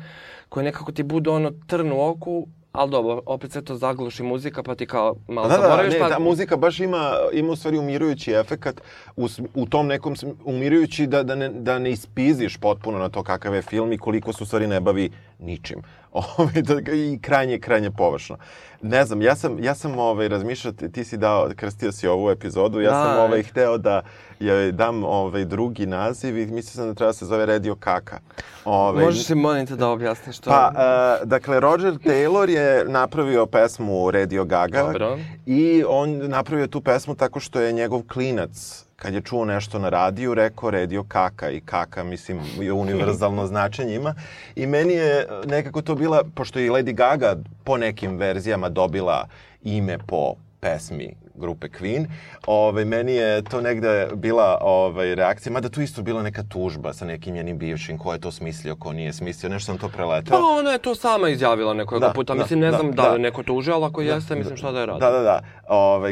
[0.48, 4.62] koje nekako ti budu ono trn u oku, ali dobro, opet se to zagluši muzika,
[4.62, 6.08] pa ti kao malo Da, da, zaboraviš, ne, pa...
[6.08, 8.80] ta muzika baš ima, ima u stvari umirujući efekat
[9.16, 13.54] u, u tom nekom, umirujući da, da, ne, da ne ispiziš potpuno na to kakav
[13.54, 15.82] je film i koliko se u stvari ne bavi ničim.
[16.38, 18.36] Ove, da, I krajnje, krajnje površno.
[18.82, 22.80] Ne znam, ja sam, ja sam ovaj, razmišljao, ti- si dao, krstio si ovu epizodu,
[22.80, 23.22] ja sam Da.
[23.22, 24.02] ovaj, hteo da
[24.46, 28.18] joj dam ovaj, drugi naziv i mislio sam da treba da se zove Radio Kaka.
[28.64, 30.50] Ovaj, Možeš li molim te da objasniš to?
[30.50, 35.18] Pa, uh, dakle, Roger Taylor je napravio pesmu Radio Gaga Dobro.
[35.46, 39.88] i on napravio tu pesmu tako što je njegov klinac kad je čuo nešto na
[39.88, 44.14] radiju, rekao Radio Kaka i Kaka, mislim, je univerzalno značenje ima.
[44.56, 49.28] I meni je nekako to bila, pošto je i Lady Gaga po nekim verzijama dobila
[49.62, 52.06] ime po pesmi grupe Queen.
[52.46, 57.04] Ove, meni je to negde bila ovaj, reakcija, mada tu isto bila neka tužba sa
[57.04, 60.38] nekim njenim bivšim, ko je to smislio, ko nije smislio, nešto sam to preletao.
[60.40, 62.34] Pa ona je to sama izjavila nekoga Da, puta.
[62.34, 63.08] da, mislim, ne da, znam da, da.
[63.08, 65.00] je neko tužio, ali ako jeste, mislim šta da je radio.
[65.00, 65.40] Da, da, da.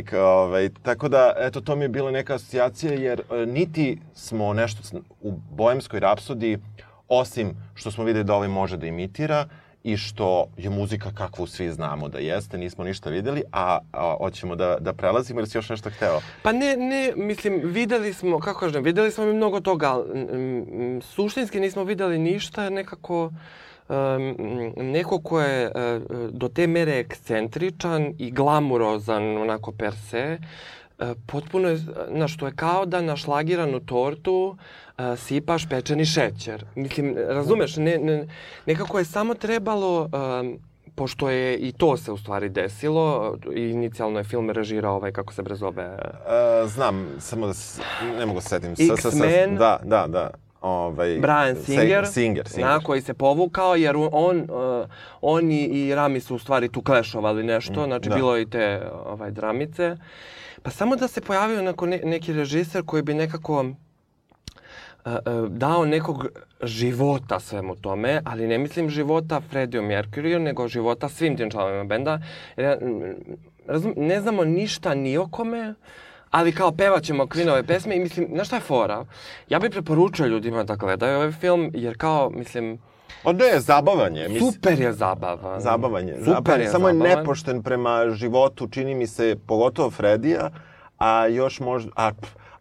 [0.03, 4.53] K- ovaj, tako da, eto, to mi je bila neka asocijacija, jer e, niti smo
[4.53, 4.83] nešto
[5.21, 6.59] u Bojemskoj rapsodiji,
[7.09, 9.47] osim što smo videli da ovaj može da imitira,
[9.85, 14.57] i što je muzika kakvu svi znamo da jeste, nismo ništa videli, a, a hoćemo
[14.57, 16.21] da, da prelazimo ili si još nešto hteo?
[16.43, 20.97] Pa ne, ne, mislim, videli smo, kako kažem, videli smo mi mnogo toga, ali mm,
[20.97, 24.37] mm, suštinski nismo videli ništa, nekako um,
[24.77, 30.47] neko ko je uh, do te mere ekscentričan i glamurozan, onako per se, uh,
[31.27, 31.77] potpuno je,
[32.11, 34.57] znaš, to je kao da na šlagiranu tortu
[34.99, 36.65] uh, sipaš pečeni šećer.
[36.75, 38.27] Mislim, razumeš, ne, ne,
[38.67, 40.09] nekako je samo trebalo...
[40.41, 40.59] Um,
[40.95, 45.43] pošto je i to se u stvari desilo, inicijalno je film režirao ovaj, kako se
[45.43, 45.87] bre zove?
[45.87, 47.83] Uh, znam, samo da se,
[48.19, 48.73] ne mogu se setim.
[48.73, 49.57] X-Men.
[49.57, 52.71] Da, da, da ovaj Brian Singer, Singer, Singer.
[52.71, 54.87] Na, koji se povukao jer on uh,
[55.21, 58.15] on i, Rami su u stvari tu klešovali nešto, mm, znači da.
[58.15, 59.97] bilo je i te ovaj dramice.
[60.63, 63.65] Pa samo da se pojavio onako ne, neki režiser koji bi nekako
[65.49, 66.27] dao nekog
[66.63, 72.21] života svemu tome, ali ne mislim života Freddie Mercury, nego života svim tim članovima benda.
[73.67, 75.75] Razum, ne znamo ništa ni o kome,
[76.31, 79.05] ali kao pevaćemo Queenove pesme i mislim, znaš šta je fora?
[79.49, 82.79] Ja bih preporučio ljudima da gledaju ovaj film, jer kao, mislim...
[83.25, 84.41] O ne, zabavan je.
[84.41, 85.61] Super je zabavan.
[85.61, 86.15] Zabavan je.
[86.15, 86.61] Super zabavan.
[86.61, 87.11] je Samo zabavan.
[87.11, 90.51] je nepošten prema životu, čini mi se, pogotovo Fredija,
[90.99, 91.91] a još možda...
[91.97, 92.11] A,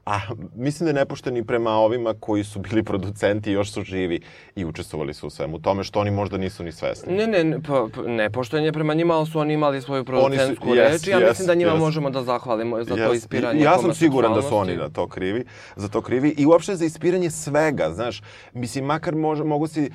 [0.05, 0.19] A
[0.55, 4.19] mislim da je nepošten i prema ovima koji su bili producenti i još su živi
[4.55, 7.13] i učestvovali su u svemu tome, što oni možda nisu ni svesni.
[7.13, 10.73] Ne, ne, pa, pa nepošten je prema njima, ali su oni imali svoju producentsku su,
[10.73, 11.79] yes, reč i ja yes, mislim da njima yes.
[11.79, 13.07] možemo da zahvalimo za yes.
[13.07, 15.45] to ispiranje Ja sam siguran da su oni da to krivi,
[15.75, 18.21] za to krivi i uopšte za ispiranje svega, znaš,
[18.53, 19.91] mislim, makar može, mogu si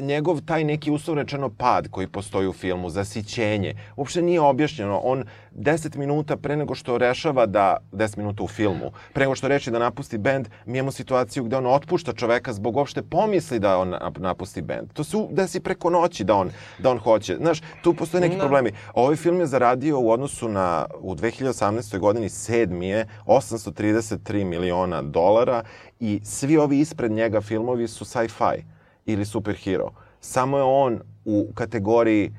[0.00, 4.98] njegov taj neki uslovno pad koji postoji u filmu, zasićenje, uopšte nije objašnjeno.
[4.98, 9.48] On 10 minuta pre nego što rešava da, 10 minuta u filmu, pre nego što
[9.48, 13.78] reči da napusti bend, mi imamo situaciju gde on otpušta čoveka zbog uopšte pomisli da
[13.78, 14.92] on napusti bend.
[14.92, 17.36] To se desi preko noći da on, da on hoće.
[17.36, 18.40] Znaš, tu postoje neki no.
[18.40, 18.72] problemi.
[18.94, 21.98] Ovaj film je zaradio u odnosu na, u 2018.
[21.98, 25.62] godini sedmi je 833 miliona dolara
[26.00, 28.73] i svi ovi ispred njega filmovi su sci-fi
[29.06, 29.90] ili superhero.
[30.20, 32.32] Samo je on u kategoriji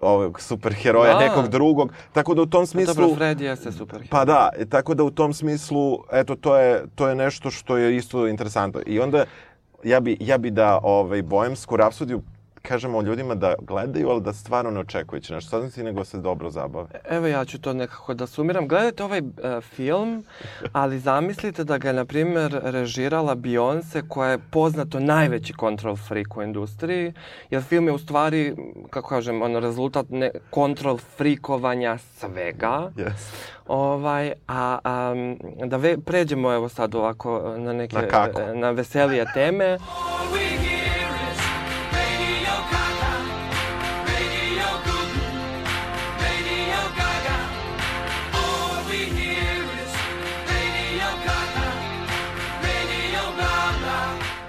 [0.00, 1.18] ovog superheroja da.
[1.18, 1.92] nekog drugog.
[2.12, 2.94] Tako da u tom smislu...
[2.94, 4.08] Dobro, Fred jeste superheroj.
[4.10, 7.96] Pa da, tako da u tom smislu, eto, to je, to je nešto što je
[7.96, 8.80] isto interesantno.
[8.86, 9.24] I onda
[9.84, 12.22] ja bi, ja bi da ovaj, Bohemsku rapsodiju
[12.68, 16.88] kažemo ljudima da gledaju, ali da stvarno ne očekujući nešto saznati, nego se dobro zabave.
[17.10, 18.68] Evo ja ću to nekako da sumiram.
[18.68, 19.28] Gledajte ovaj uh,
[19.62, 20.24] film,
[20.72, 26.36] ali zamislite da ga je, na primjer, režirala Beyoncé, koja je poznato najveći control freak
[26.36, 27.12] u industriji,
[27.50, 28.56] jer film je u stvari,
[28.90, 32.90] kako kažem, ono, rezultat ne, control freakovanja svega.
[32.96, 33.34] Yes.
[33.66, 35.14] Ovaj, a, a
[35.66, 39.78] da ve, pređemo evo sad ovako na neke na, na veselije teme.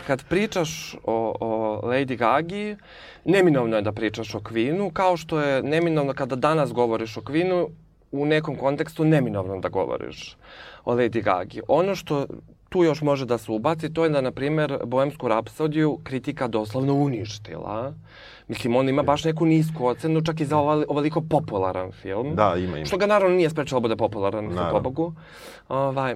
[0.08, 2.76] Kad pričaš o, o Lady Gagi,
[3.26, 7.68] neminovno je da pričaš o Queenu, kao što je neminovno kada danas govoriš o Queenu,
[8.12, 10.38] u nekom kontekstu neminovno da govoriš
[10.86, 11.62] o Lady Gagi.
[11.68, 12.26] Ono što
[12.70, 16.94] tu još može da se ubaci, to je da, na primer, Bohemsku rapsodiju kritika doslovno
[16.94, 17.94] uništila.
[18.48, 22.36] Mislim, on ima baš neku nisku ocenu, čak i za ovoliko popularan film.
[22.36, 22.86] Da, ima, ima.
[22.86, 25.13] Što ga naravno nije sprečalo da bude popularan, na pobogu.
[25.70, 26.15] Ovaj,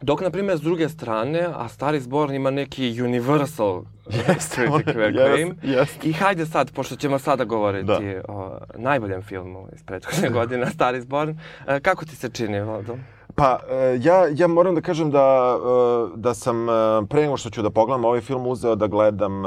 [0.00, 5.56] Dok, na primjer, s druge strane, a stari zbor ima neki universal yes, critic acclaim.
[5.62, 5.88] Yes, yes.
[6.02, 8.00] I hajde sad, pošto ćemo sada govoriti da.
[8.28, 11.34] o najboljem filmu iz prethodne godine, Stari zbor,
[11.66, 12.96] e, kako ti se čini, Vlado?
[13.36, 16.66] Pa, e, ja, ja moram da kažem da, e, da sam
[17.08, 19.42] pre nego što ću da pogledam ovaj film uzeo da gledam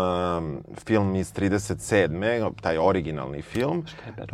[0.86, 2.52] film iz 37.
[2.62, 3.84] taj originalni film.
[3.88, 4.32] Štreber.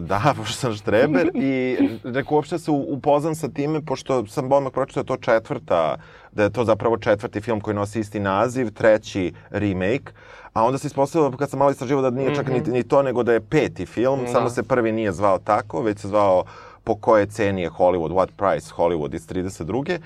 [0.00, 5.02] Da, pošto sam štreber i rekao uopšte se upoznam sa time, pošto sam odmah pročitao
[5.02, 5.96] da to četvrta,
[6.32, 10.12] da je to zapravo četvrti film koji nosi isti naziv, treći remake.
[10.52, 12.66] A onda se ispostavilo, kad sam malo istraživo, da nije čak mm -hmm.
[12.66, 14.32] ni, ni to, nego da je peti film, da.
[14.32, 16.44] samo se prvi nije zvao tako, već se zvao
[16.86, 19.98] po koje ceni je Hollywood, what price Hollywood iz 32.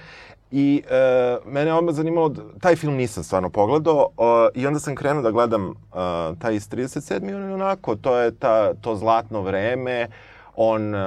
[0.50, 5.22] I e, mene odmah zanimalo, taj film nisam stvarno pogledao o, i onda sam krenuo
[5.22, 5.74] da gledam uh,
[6.38, 7.30] taj iz 37.
[7.30, 10.08] i on je onako, to je ta, to zlatno vreme,
[10.56, 11.00] on uh,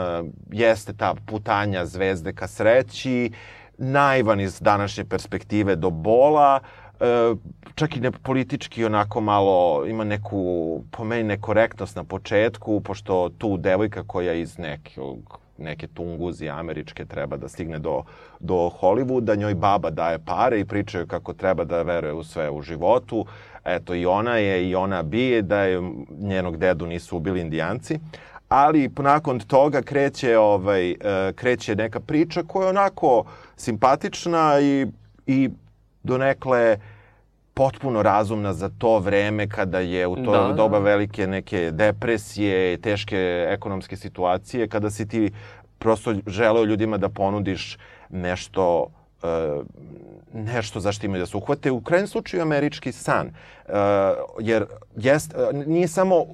[0.51, 3.31] jeste ta putanja zvezde ka sreći,
[3.77, 6.59] najvan iz današnje perspektive do bola,
[6.99, 7.35] e,
[7.75, 13.57] čak i ne politički onako malo ima neku, po meni, nekorektnost na početku, pošto tu
[13.57, 18.03] devojka koja iz nekog neke tunguzije američke treba da stigne do,
[18.39, 22.61] do Hollywooda, njoj baba daje pare i pričaju kako treba da veruje u sve u
[22.61, 23.25] životu.
[23.65, 25.81] Eto, i ona je, i ona bije da je
[26.19, 27.99] njenog dedu nisu ubili indijanci.
[28.49, 30.95] Ali nakon toga kreće, ovaj, e,
[31.35, 33.23] kreće neka priča koja je onako
[33.55, 34.87] simpatična i,
[35.27, 35.49] i
[36.03, 36.77] donekle
[37.53, 40.53] potpuno razumna za to vreme kada je u to Da, da.
[40.53, 45.31] doba velike neke depresije, teške ekonomske situacije, kada si ti
[45.79, 47.77] prosto želeo ljudima da ponudiš
[48.09, 48.91] nešto
[49.23, 49.27] e,
[50.33, 51.71] nešto za što imaju da se uhvate.
[51.71, 53.27] U krajnjem slučaju američki san.
[53.27, 53.31] E,
[54.39, 56.25] jer jest, e, nije samo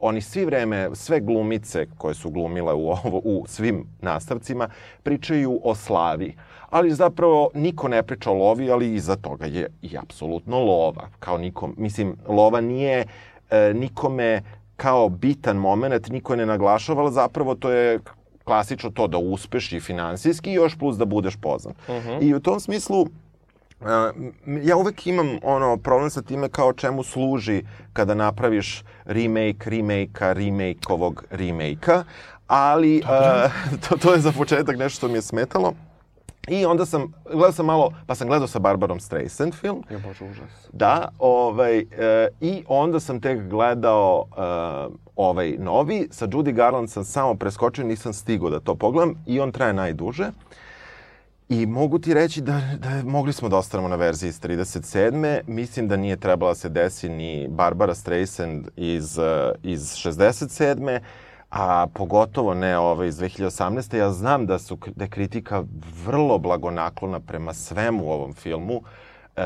[0.00, 4.68] oni svi vreme, sve glumice koje su glumile u, ovo, u svim nastavcima,
[5.02, 6.36] pričaju o slavi.
[6.72, 11.08] Ali zapravo niko ne priča o lovi, ali iza toga je i apsolutno lova.
[11.18, 13.06] Kao nikom, mislim, lova nije
[13.50, 14.42] e, nikome
[14.76, 17.98] kao bitan moment, niko ne naglašava, ali zapravo to je
[18.44, 21.74] klasično to da uspeš i finansijski i još plus da budeš poznan.
[22.20, 23.06] I u tom smislu
[23.82, 23.88] Uh,
[24.62, 31.24] ja uvek imam ono problem sa time kao čemu služi kada napraviš remake, remake-a, remake-ovog
[31.30, 32.04] remake-a,
[32.46, 33.52] ali uh,
[33.88, 35.74] to, to je za početak nešto što mi je smetalo.
[36.48, 39.82] I onda sam, gledao sam malo, pa sam gledao sa Barbarom Streisand film.
[39.90, 40.68] Jo, bože, užas.
[40.72, 41.84] Da, ovaj, e,
[42.40, 44.40] i onda sam tek gledao e,
[45.16, 46.08] ovaj novi.
[46.10, 50.30] Sa Judy Garland sam samo preskočio, nisam stigao da to pogledam i on traje najduže.
[51.48, 55.40] I mogu ti reći da, da mogli smo da ostanemo na verziji iz 37.
[55.46, 61.00] Mislim da nije trebala da se desi ni Barbara Streisand iz, eh, iz 67.
[61.52, 63.96] A pogotovo ne ove iz 2018.
[63.96, 65.64] Ja znam da, su, da je kritika
[66.04, 68.74] vrlo blagonaklona prema svemu u ovom filmu.
[68.74, 69.42] E,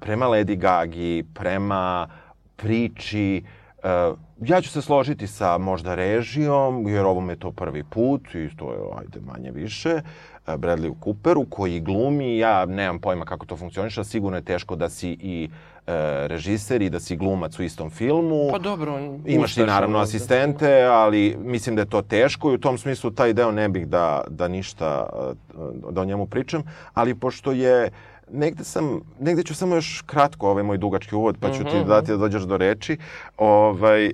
[0.00, 2.08] prema Lady Gagi, prema
[2.56, 3.44] priči.
[3.82, 8.56] E, ja ću se složiti sa možda režijom, jer ovo je to prvi put i
[8.56, 10.00] to je, ajde, manje više.
[10.46, 15.10] Bradley Cooperu, koji glumi, ja nemam pojma kako to funkcioniše, sigurno je teško da si
[15.10, 15.73] i e,
[16.26, 18.48] režiser i da si glumac u istom filmu.
[18.52, 22.78] Pa dobro, Imaš ti naravno asistente, ali mislim da je to teško i u tom
[22.78, 25.58] smislu taj deo ne bih da, da ništa, eh,
[25.90, 26.62] da o njemu pričam,
[26.94, 27.90] ali pošto je
[28.30, 31.84] negde sam, negde ću samo još kratko ovaj moj dugački uvod, pa ću Mhm, ti
[31.88, 32.96] dati da dođeš do reči.
[33.38, 34.06] Ovaj,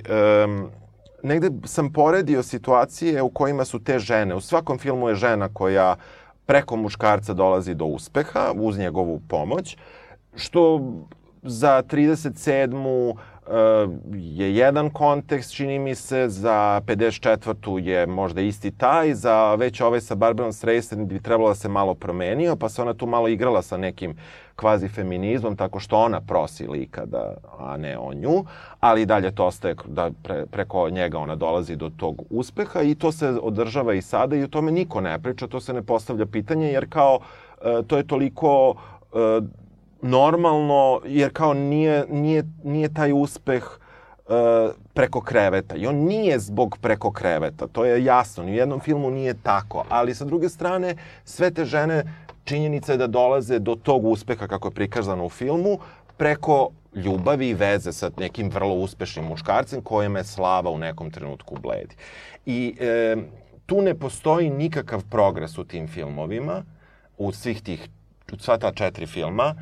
[0.45, 0.69] um,
[1.23, 5.97] negde sam poredio situacije u kojima su te žene, u svakom filmu je žena koja
[6.47, 9.77] preko muškarca dolazi do uspeha uz njegovu pomoć,
[10.37, 10.81] što
[11.43, 13.15] za 37.
[13.51, 13.51] Uh,
[14.15, 17.79] je jedan kontekst, čini mi se, za 54.
[17.79, 21.95] je možda isti taj, za već ovaj sa Barbarom Streisand bi trebalo da se malo
[21.95, 24.17] promenio, pa se ona tu malo igrala sa nekim
[24.57, 28.45] kvazi feminizmom, tako što ona prosi lika, da, a ne on nju,
[28.81, 33.13] ali dalje to ostaje da pre, preko njega ona dolazi do tog uspeha i to
[33.13, 36.73] se održava i sada i o tome niko ne priča, to se ne postavlja pitanje,
[36.73, 37.19] jer kao
[37.63, 38.75] e, to je toliko
[39.13, 39.41] e,
[40.03, 44.33] normalno, jer kao nije, nije, nije taj uspeh e,
[44.95, 45.77] preko kreveta.
[45.77, 48.45] I on nije zbog preko kreveta, to je jasno.
[48.45, 49.85] Ni u jednom filmu nije tako.
[49.89, 52.05] Ali sa druge strane, sve te žene,
[52.45, 55.79] činjenica je da dolaze do tog uspeha kako je prikazano u filmu,
[56.17, 61.57] preko ljubavi i veze sa nekim vrlo uspešnim muškarcem kojem je slava u nekom trenutku
[61.63, 61.97] bledi.
[62.47, 63.17] I e,
[63.67, 66.63] tu ne postoji nikakav progres u tim filmovima,
[67.19, 67.89] u svih tih,
[68.33, 69.55] u sva ta četiri filma,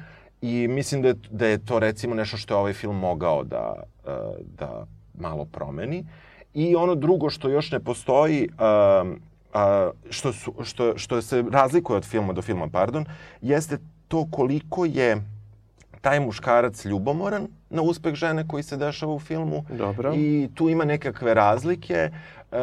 [0.43, 3.75] i mislim da je, da je to recimo nešto što je ovaj film mogao da,
[4.07, 4.11] e,
[4.59, 6.07] da malo promeni.
[6.55, 12.05] I ono drugo što još ne postoji, a, što, su, što, što se razlikuje od
[12.05, 13.05] filma do filma, pardon,
[13.41, 15.23] jeste to koliko je
[16.01, 19.65] taj muškarac ljubomoran na uspeh žene koji se dešava u filmu.
[19.71, 20.13] Dobro.
[20.17, 22.11] I tu ima nekakve razlike.
[22.53, 22.59] Uh,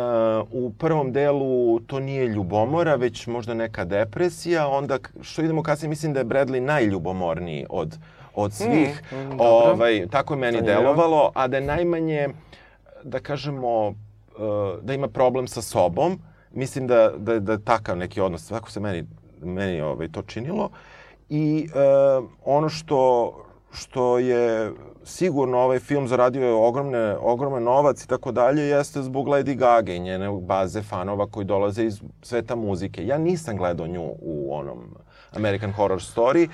[0.52, 4.68] u prvom delu to nije ljubomora, već možda neka depresija.
[4.68, 7.98] Onda, što idemo kasnije, mislim da je Bradley najljubomorniji od,
[8.36, 9.04] od svih.
[9.12, 9.46] Mm, mm, dobro.
[9.46, 10.82] ovaj, tako je meni Zanimljivo.
[10.82, 12.30] delovalo, a da je najmanje,
[13.04, 13.96] da kažemo, uh,
[14.82, 16.20] da ima problem sa sobom.
[16.52, 18.48] Mislim da, da, da je takav neki odnos.
[18.48, 19.04] Tako se meni,
[19.42, 20.70] meni ovaj, to činilo.
[21.30, 23.34] I uh, ono što,
[23.74, 24.72] što je
[25.06, 29.94] sigurno ovaj film zaradio je ogromne, ogroman novac i tako dalje, jeste zbog Lady Gaga
[29.94, 33.06] i njene baze fanova koji dolaze iz sveta muzike.
[33.06, 34.96] Ja nisam gledao nju u onom
[35.32, 36.48] American Horror Story,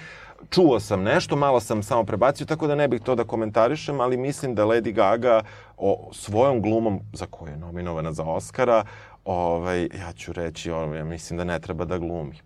[0.49, 4.17] čuo sam nešto, malo sam samo prebacio, tako da ne bih to da komentarišem, ali
[4.17, 5.41] mislim da Lady Gaga
[5.77, 8.83] o svojom glumom, za koju je nominovana za Oscara,
[9.25, 12.39] ovaj, ja ću reći, ovaj, ja mislim da ne treba da glumi.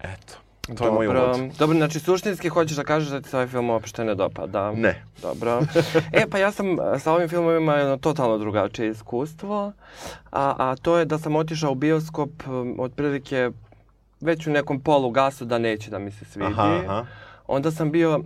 [0.00, 0.47] Eto.
[0.76, 1.24] To je moj Dobro.
[1.24, 1.52] uvod.
[1.58, 4.72] Dobro, znači suštinski hoćeš da kažeš da ti se ovaj film uopšte ne dopada.
[4.72, 5.04] Ne.
[5.22, 5.60] Dobro.
[6.12, 9.72] E, pa ja sam e, sa ovim filmovima jedno totalno drugačije iskustvo,
[10.32, 12.30] a, a to je da sam otišao u bioskop
[12.78, 13.50] otprilike
[14.20, 16.52] već u nekom polu gasu da neće da mi se svidi.
[16.52, 17.04] Aha, aha.
[17.46, 18.20] Onda sam bio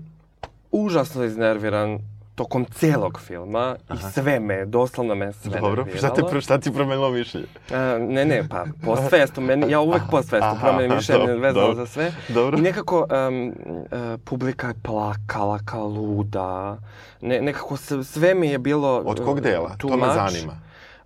[0.73, 1.99] užasno iznerviran
[2.35, 6.15] tokom celog filma i sve me, doslovno me sve Dobro, nerviralo.
[6.15, 7.47] šta, te, šta ti promenilo mišljenje?
[7.71, 11.27] E, ne, ne, pa post festum, meni, ja uvek post festum Aha, promenim aha, mišljenje
[11.27, 11.75] dobro, vezano dobro.
[11.75, 12.13] za sve.
[12.29, 12.59] Dobro.
[12.59, 16.79] I nekako um, e, publika je plakala kao luda.
[17.21, 19.77] Ne, nekako sve, mi je bilo Od kog e, dela?
[19.79, 20.53] To me zanima.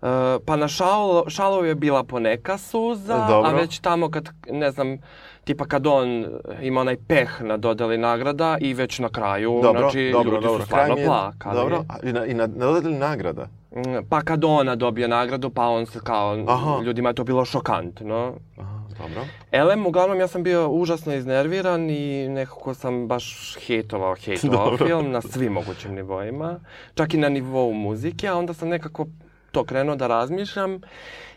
[0.03, 3.51] E, pa na šalo, šalovu je bila poneka suza, Dobro.
[3.51, 4.99] a već tamo kad, ne znam,
[5.47, 6.27] tipa kad on
[6.61, 10.61] ima onaj peh na dodeli nagrada i već na kraju, Dobro, znači, dobro, ljudi dobro.
[10.61, 11.57] su stvarno plakali.
[11.57, 13.49] Dobro, i na, i na, na dodeli nagrada?
[13.73, 16.83] Mm, Pa kad ona dobije nagradu, pa on se kao, Aha.
[16.83, 18.35] ljudima je to bilo šokantno.
[18.59, 19.25] Aha, dobro.
[19.53, 24.87] Elem, uglavnom ja sam bio užasno iznerviran i nekako sam baš hejtovao, hejtovao Dobro.
[24.87, 26.61] film na svim mogućim nivoima.
[26.95, 29.07] Čak i na nivou muzike, a onda sam nekako
[29.53, 30.81] to krenuo da razmišljam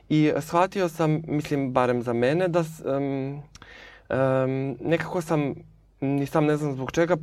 [0.10, 2.82] i shvatio sam, mislim, barem za mene, da s-
[4.10, 5.56] em, nekako sam,
[6.02, 7.18] ni sam ne znam zbog čega,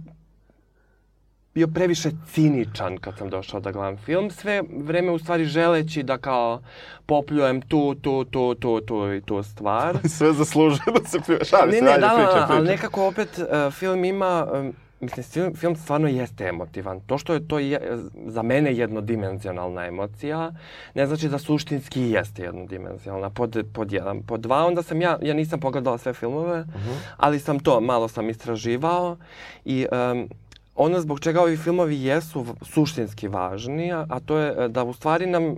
[1.56, 4.30] bio previše ciničan kad sam došao da gledam film.
[4.30, 6.62] Sve vreme u stvari želeći da kao
[7.06, 9.98] popljujem tu, tu, tu, tu, tu i tu stvar.
[10.18, 11.38] Sve zaslužuje da se pljuje.
[11.38, 15.54] Ne, se, ne, da, pričaj, da, ali nekako opet uh, film ima, um, mislim, film,
[15.54, 17.00] film stvarno jeste emotivan.
[17.00, 20.52] To što je to je, za mene jednodimenzionalna emocija,
[20.94, 23.30] ne znači da suštinski jeste jednodimenzionalna.
[23.30, 24.22] Pod, pod jedan.
[24.22, 26.64] Pod dva, onda sam ja, ja nisam pogledala sve filmove,
[27.16, 29.16] ali sam to, malo sam istraživao
[29.64, 30.28] i um,
[30.74, 35.26] ono zbog čega ovi filmovi jesu suštinski važni, a, a to je da u stvari
[35.26, 35.56] nam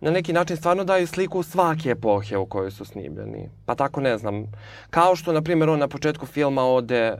[0.00, 3.48] na neki način stvarno daju sliku svake epohe u kojoj su snimljeni.
[3.66, 4.52] Pa tako ne znam,
[4.90, 7.16] kao što na primjer on na početku filma ode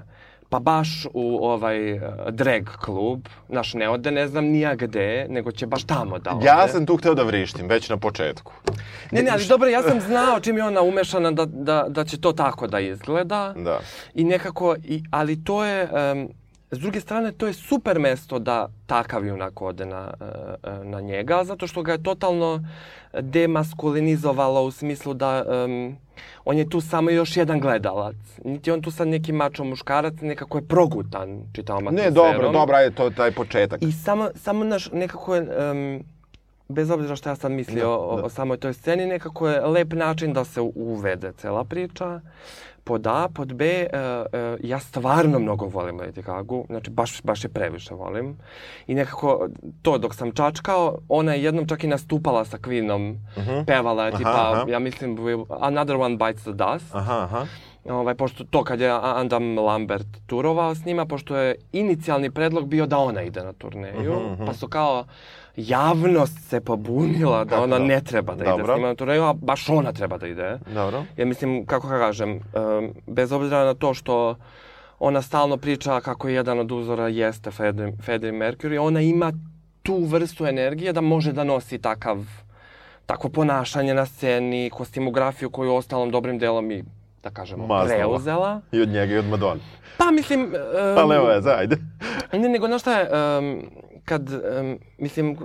[0.54, 2.00] pa baš u ovaj e,
[2.30, 6.46] drag klub, naš ne ode ne znam nija gde, nego će baš tamo da ode.
[6.46, 8.52] Ja sam tu hteo da vrištim, već na početku.
[9.10, 12.20] Ne, ne, ali dobro, ja sam znao čim je ona umešana da, da, da će
[12.20, 13.54] to tako da izgleda.
[13.56, 13.80] Da.
[14.14, 16.28] I nekako, i, ali to je, em,
[16.74, 20.24] s druge strane, to je super mesto da takav junak ode na, e,
[20.64, 22.64] e, na njega, zato što ga je totalno
[23.44, 25.96] demaskulinizovalo u smislu da em,
[26.44, 28.16] on je tu samo još jedan gledalac.
[28.44, 32.14] Niti je on tu sad neki mačo muškarac, nekako je progutan čitavom Ne, atmosferom.
[32.14, 33.82] dobro, dobro, ajde, to je taj početak.
[33.82, 36.02] I samo, samo naš, nekako je, em,
[36.68, 38.22] bez obzira šta ja sad mislio Da, o, da.
[38.22, 42.20] o samoj toj sceni, nekako je lep način da se uvede cela priča.
[42.84, 44.26] Pod A, pod B, e, e,
[44.60, 48.36] ja stvarno mnogo volim Lady Gagu, znači baš, baš je previše volim.
[48.86, 49.48] I nekako
[49.82, 53.16] to dok sam čačkao, ona je jednom čak i nastupala sa Queenom,
[53.66, 54.64] pevala je Aha, tipa, aha.
[54.68, 55.16] ja mislim,
[55.50, 56.94] Another One Bites the Dust.
[56.94, 57.46] Aha, aha.
[57.86, 62.68] Ovaj, pošto to kad je A- Adam Lambert turovao s njima, pošto je inicijalni predlog
[62.68, 65.04] bio da ona ide na turneju, Mhm, pa su kao
[65.56, 68.74] javnost se pobunila da ona ne treba da ide Dobro.
[68.74, 70.58] s njima na turneju, a baš ona treba da ide.
[70.74, 71.04] Dobro.
[71.16, 74.36] Ja mislim, kako ga kažem, em, bez obzira na to što
[74.98, 79.32] ona stalno priča kako jedan od uzora jeste Freddie, Freddie Mercury, ona ima
[79.82, 82.18] tu vrstu energije da može da nosi takav
[83.06, 86.84] takvo ponašanje na sceni, kostimografiju koju ostalom dobrim delom i
[87.22, 87.96] da kažemo, Maznula.
[87.96, 88.60] preuzela.
[88.72, 89.60] I od njega i od Madonna.
[89.98, 90.40] Pa mislim...
[90.40, 91.76] em, Ali evo je, ajde.
[92.32, 93.62] Ne, nego znaš šta je, em,
[94.04, 95.36] kad, em, mislim,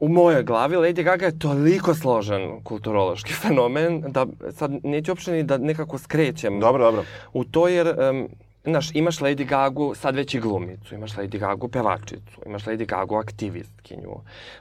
[0.00, 5.42] u mojoj glavi Lady Gaga je toliko složen kulturološki fenomen da sad neću uopšte ni
[5.42, 7.04] da nekako skrećem Dobro, dobro.
[7.32, 8.28] u to jer, um,
[8.64, 13.16] znaš, imaš Lady Gagu sad već i glumicu, imaš Lady Gagu pevačicu, imaš Lady Gagu
[13.16, 14.10] aktivistkinju,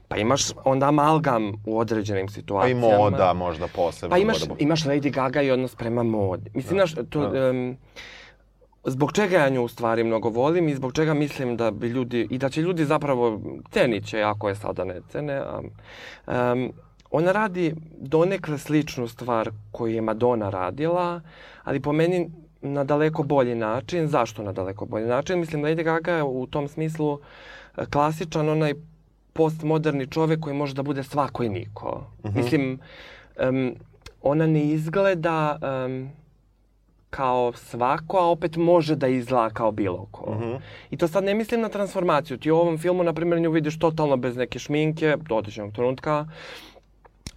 [0.07, 2.97] pa imaš onda amalgam u određenim Pa i situacijama.
[2.97, 4.09] moda možda posebno.
[4.09, 4.55] Pa imaš, moda.
[4.59, 6.49] imaš Lady Gaga i odnos prema modi.
[6.53, 7.77] Mislim, znaš, to, em,
[8.83, 12.27] zbog čega ja nju u stvari mnogo volim i zbog čega mislim da bi ljudi,
[12.29, 15.41] i da će ljudi zapravo cenit će ako je sada ne cene.
[16.27, 16.71] Em,
[17.11, 21.21] ona radi donekle sličnu stvar koju je Madonna radila,
[21.63, 22.29] ali po meni
[22.61, 24.07] na daleko bolji način.
[24.07, 25.39] Zašto na daleko bolji način?
[25.39, 27.19] Mislim, Lady Gaga je u tom smislu
[27.77, 28.73] e, klasičan onaj
[29.33, 32.03] postmoderni čovek koji može da bude svako i niko.
[32.35, 32.79] Mislim,
[33.37, 33.75] em,
[34.21, 36.11] ona ne izgleda em,
[37.11, 40.35] kao svako, a opet može da izgleda kao bilo ko.
[40.89, 42.37] I to sad ne mislim na transformaciju.
[42.37, 46.25] Ti u ovom filmu, na primjer, nju vidiš totalno bez neke šminke, do određenog trenutka,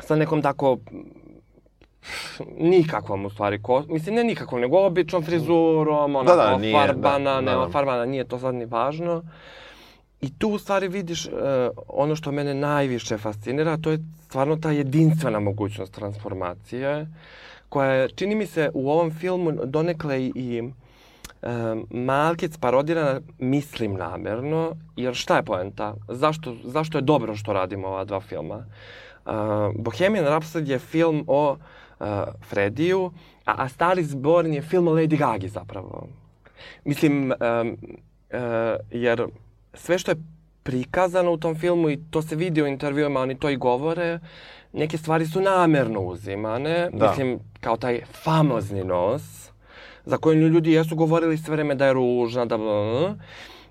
[0.00, 0.78] sa nekom tako
[2.58, 7.18] nikakvom u stvari ko, mislim ne nikakvom, nego običnom frizurom, ona Da, da, nije, farbana,
[7.18, 7.72] da, da, nema da.
[7.72, 9.22] farbana, nije to sad ni važno.
[10.20, 11.30] I tu u stvari vidiš e,
[11.88, 17.06] ono što mene najviše fascinira, to je stvarno ta jedinstvena mogućnost transformacije,
[17.68, 20.62] koja je, čini mi se, u ovom filmu donekle i, i
[21.90, 25.94] Malkic parodira, mislim namerno, jer šta je poenta?
[26.08, 28.66] Zašto, zašto je dobro što radimo ova dva filma?
[29.26, 29.32] Uh,
[29.78, 31.56] Bohemian Rhapsody je film o
[32.00, 32.06] uh,
[32.48, 33.12] Frediju,
[33.44, 36.06] a, a Stari zborn je film o Lady Gagi zapravo.
[36.84, 38.38] Mislim, um, uh,
[38.90, 39.26] jer
[39.74, 40.16] sve što je
[40.62, 44.18] prikazano u tom filmu i to se vidi u intervjuima, oni to i govore,
[44.74, 46.90] neke stvari su namerno uzimane.
[46.92, 47.08] Da.
[47.08, 49.50] Mislim, kao taj famozni nos,
[50.04, 52.56] za koju ljudi jesu govorili sve vreme da je ružna, da...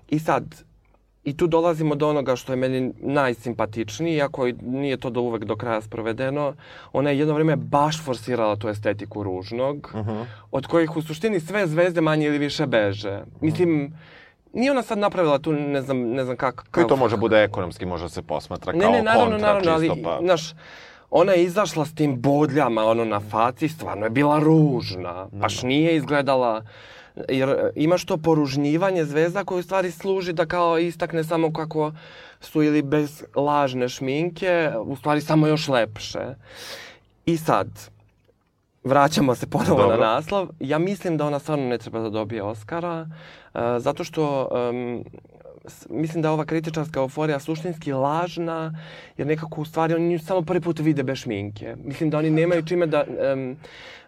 [0.08, 0.44] I sad,
[1.24, 5.56] I tu dolazimo do onoga što je meni najsimpatičniji, iako nije to do uvek do
[5.56, 6.52] kraja sprovedeno.
[6.92, 10.24] Ona je jedno vreme baš forsirala tu estetiku ružnog, uh -huh.
[10.50, 13.22] od kojih u suštini sve zvezde manje ili više beže.
[13.40, 13.94] Mislim,
[14.52, 16.64] nije ona sad napravila tu, ne znam, ne znam kako...
[16.70, 19.96] Kako to može bude ekonomski, može se posmatra kao ne, ne, naravno, kontra, naravno, čisto
[20.04, 20.10] pa...
[20.10, 20.54] Ali, znaš,
[21.16, 25.28] ona je izašla s tim bodljama, ono, na faci, stvarno je bila ružna.
[25.32, 26.62] Baš nije izgledala
[27.28, 31.92] jer e, imaš to poružnjivanje zvezda koje u stvari služi da kao istakne samo kako
[32.40, 36.34] su ili bez lažne šminke, u stvari samo još lepše.
[37.26, 37.68] I sad,
[38.84, 39.96] vraćamo se ponovo Dobro.
[39.96, 40.48] na naslov.
[40.60, 43.00] Ja mislim da ona stvarno ne treba da dobije Oscara,
[43.54, 45.04] uh, zato što um,
[45.90, 48.74] mislim da ova kritičarska euforija suštinski lažna,
[49.16, 51.76] jer nekako u stvari oni samo prvi put vide bez šminke.
[51.84, 53.04] Mislim da oni nemaju čime da...
[53.32, 53.56] Um,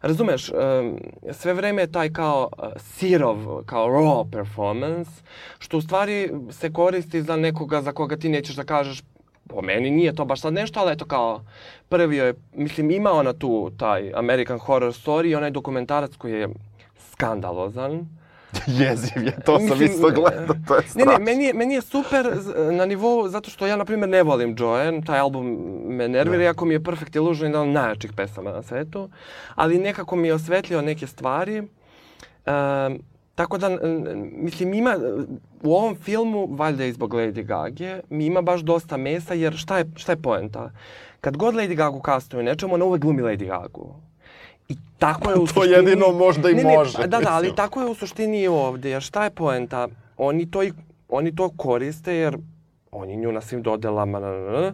[0.03, 1.01] razumeš, um,
[1.33, 5.11] sve vreme je taj kao uh, sirov, kao raw performance,
[5.59, 9.03] što u stvari se koristi za nekoga za koga ti nećeš da kažeš
[9.49, 11.41] po meni nije to baš sad nešto, ali eto kao
[11.89, 16.49] prvi je, mislim, ima ona tu taj American Horror Story i onaj dokumentarac koji je
[17.13, 18.09] skandalozan.
[18.81, 21.13] Jeziv je, to sam isto gledao, to je strašno.
[21.13, 22.27] Ne, ne, meni je, meni je super
[22.73, 26.65] na nivou, zato što ja, na primjer, ne volim Joanne, taj album me nervira, iako
[26.65, 29.09] mi je Perfect Illusion jedan od najjačih pesama na svetu,
[29.55, 31.61] ali nekako mi je osvetlio neke stvari.
[32.47, 32.99] Um,
[33.37, 33.69] Tako da,
[34.33, 34.97] mislim, ima,
[35.63, 39.79] u ovom filmu, valjda i zbog Lady Gage, mi ima baš dosta mesa, jer šta
[39.79, 40.71] je, šta je poenta?
[41.21, 43.95] Kad god Lady Gagu kastuju nečemu, ona uvek glumi Lady Gagu.
[44.69, 45.67] I tako je u suštini...
[45.67, 46.99] to jedino možda i ne, ne, može.
[46.99, 48.91] Da, da, ali tako je u suštini i ovde.
[48.91, 49.89] Jer šta je poenta?
[50.17, 50.73] Oni to, i,
[51.09, 52.39] oni to koriste jer
[52.93, 54.73] oni nju na svim dodelama na, na, na,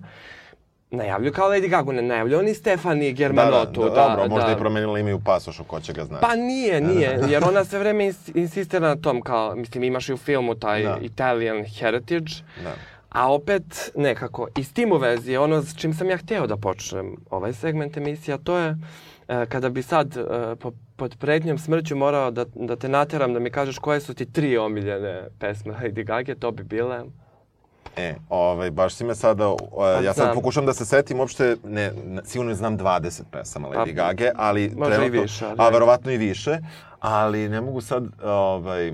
[0.93, 3.83] najavljuju kao Lady Gaga, ne najavljuju oni Stefani Germanotu.
[3.83, 4.53] Da, da, da, dobro, možda da.
[4.53, 6.27] i promenila ime u pasošu, ko će ga znati.
[6.27, 10.17] Pa nije, nije, jer ona sve vreme insistira na tom, kao, mislim, imaš i u
[10.17, 10.99] filmu taj da.
[11.03, 12.33] Italian Heritage,
[12.65, 12.75] da.
[13.09, 16.57] a opet nekako, i s tim u vezi, ono s čim sam ja hteo da
[16.57, 18.77] počnem ovaj segment emisija, to je e,
[19.27, 23.51] kada bi sad e, po, pod pretnjom smrću morao da, da te nateram da mi
[23.51, 27.05] kažeš koje su ti tri omiljene pesme Lady Gaga, to bi bile...
[27.97, 29.59] E, ovaj, baš si me sada, uh,
[30.05, 31.93] ja sad pokušam da se setim, uopšte, ne,
[32.25, 35.45] sigurno znam 20 pesama Lady pa, Gage, ali može trenutno, i više.
[35.45, 35.57] Ali...
[35.59, 36.59] A verovatno i više,
[37.01, 38.93] ali ne mogu sad, ovaj,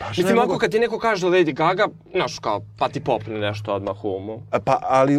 [0.00, 0.58] Baš Mislim, mogu...
[0.58, 4.42] kad ti neko kaže Lady Gaga, znaš, kao, pa ti popne nešto odmah u umu.
[4.52, 5.14] E, pa, ali,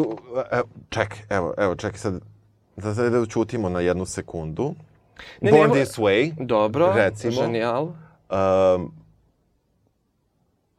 [0.52, 2.20] e, ček, evo, evo, čekaj sad,
[2.76, 4.74] da sad da čutimo na jednu sekundu.
[5.42, 6.46] Ne, Born ne, This Way.
[6.46, 7.32] Dobro, recimo.
[7.32, 7.84] ženijal.
[7.84, 8.92] Um,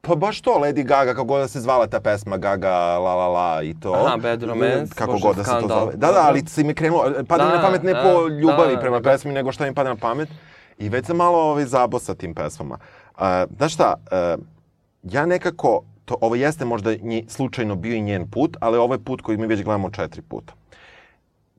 [0.06, 3.28] Pa baš to, Lady Gaga, kako god da se zvala ta pesma, Gaga, la la
[3.28, 3.92] la i to.
[3.92, 5.92] Aha, Bad Romance, kako Bože, god da se to zove.
[5.96, 8.74] Da, da, ali si mi krenulo, pada da, mi na pamet ne da, po ljubavi
[8.74, 9.10] da, prema da.
[9.10, 10.28] pesmi, nego šta mi pada na pamet.
[10.78, 12.78] I već sam malo ovaj, zabo sa tim pesmama.
[13.14, 13.22] Uh,
[13.56, 13.94] znaš šta,
[14.36, 14.44] uh,
[15.02, 19.04] ja nekako, to, ovo jeste možda nji, slučajno bio i njen put, ali ovo je
[19.04, 20.52] put koji mi već gledamo četiri puta.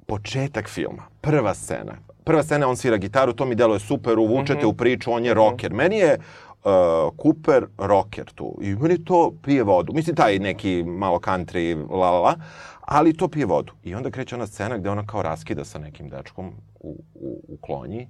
[0.07, 4.63] Početak filma, prva scena, prva scena on svira gitaru, to mi deluje super, uvučete mm
[4.63, 4.73] -hmm.
[4.73, 5.73] u priču, on je rocker.
[5.73, 8.57] Meni je uh, Cooper rocker tu.
[8.61, 9.93] I meni to pije vodu.
[9.93, 12.35] Mislim, taj neki malo country, la la la.
[12.81, 13.73] Ali to pije vodu.
[13.83, 17.57] I onda kreće ona scena gde ona kao raskida sa nekim dečkom u, u, u
[17.61, 18.07] klonji.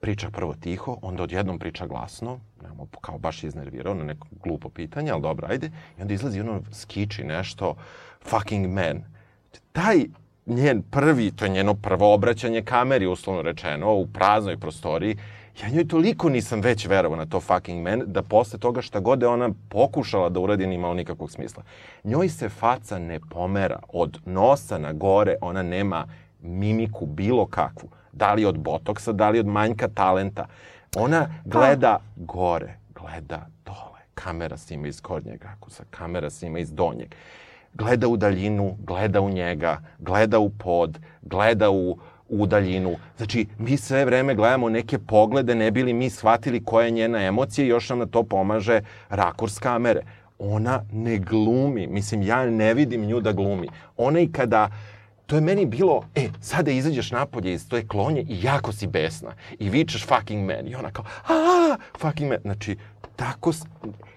[0.00, 2.40] Priča prvo tiho, onda odjednom priča glasno.
[2.62, 5.70] Nemo, kao baš iznervirao na neko glupo pitanje, ali dobro, ajde.
[5.98, 7.74] I onda izlazi ono skiči nešto,
[8.24, 9.04] fucking man.
[9.72, 10.04] Taj
[10.48, 15.16] njen prvi, to je njeno prvo obraćanje kameri, uslovno rečeno, u praznoj prostoriji,
[15.62, 19.22] ja njoj toliko nisam već verovao na to fucking man, da posle toga šta god
[19.22, 21.62] je ona pokušala da uradi, nimalo nikakvog smisla.
[22.04, 23.78] Njoj se faca ne pomera.
[23.88, 26.06] Od nosa na gore ona nema
[26.40, 27.88] mimiku bilo kakvu.
[28.12, 30.46] Da li od botoksa, da li od manjka talenta.
[30.96, 34.00] Ona gleda gore, gleda dole.
[34.14, 37.14] Kamera snima iz gornjeg rakusa, kamera snima iz donjeg.
[37.78, 41.98] Gleda u daljinu, gleda u njega, gleda u pod, gleda u
[42.28, 42.96] u daljinu.
[43.16, 47.64] Znači, mi sve vreme gledamo neke poglede, ne bili mi shvatili koja je njena emocija
[47.64, 50.02] i još nam na to pomaže rakurs kamere.
[50.38, 51.86] Ona ne glumi.
[51.86, 53.68] Mislim, ja ne vidim nju da glumi.
[53.96, 54.70] Ona i kada
[55.26, 59.34] to je meni bilo, e, sada izađeš napolje iz toje klonje i jako si besna.
[59.58, 60.68] I vičeš fucking man.
[60.68, 62.38] I ona kao, a fucking man.
[62.42, 62.76] Znači,
[63.16, 63.52] tako,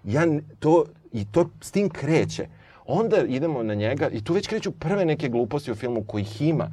[0.03, 0.25] ja,
[0.59, 2.47] to, i to s tim kreće.
[2.85, 6.71] Onda idemo na njega i tu već kreću prve neke gluposti u filmu kojih ima.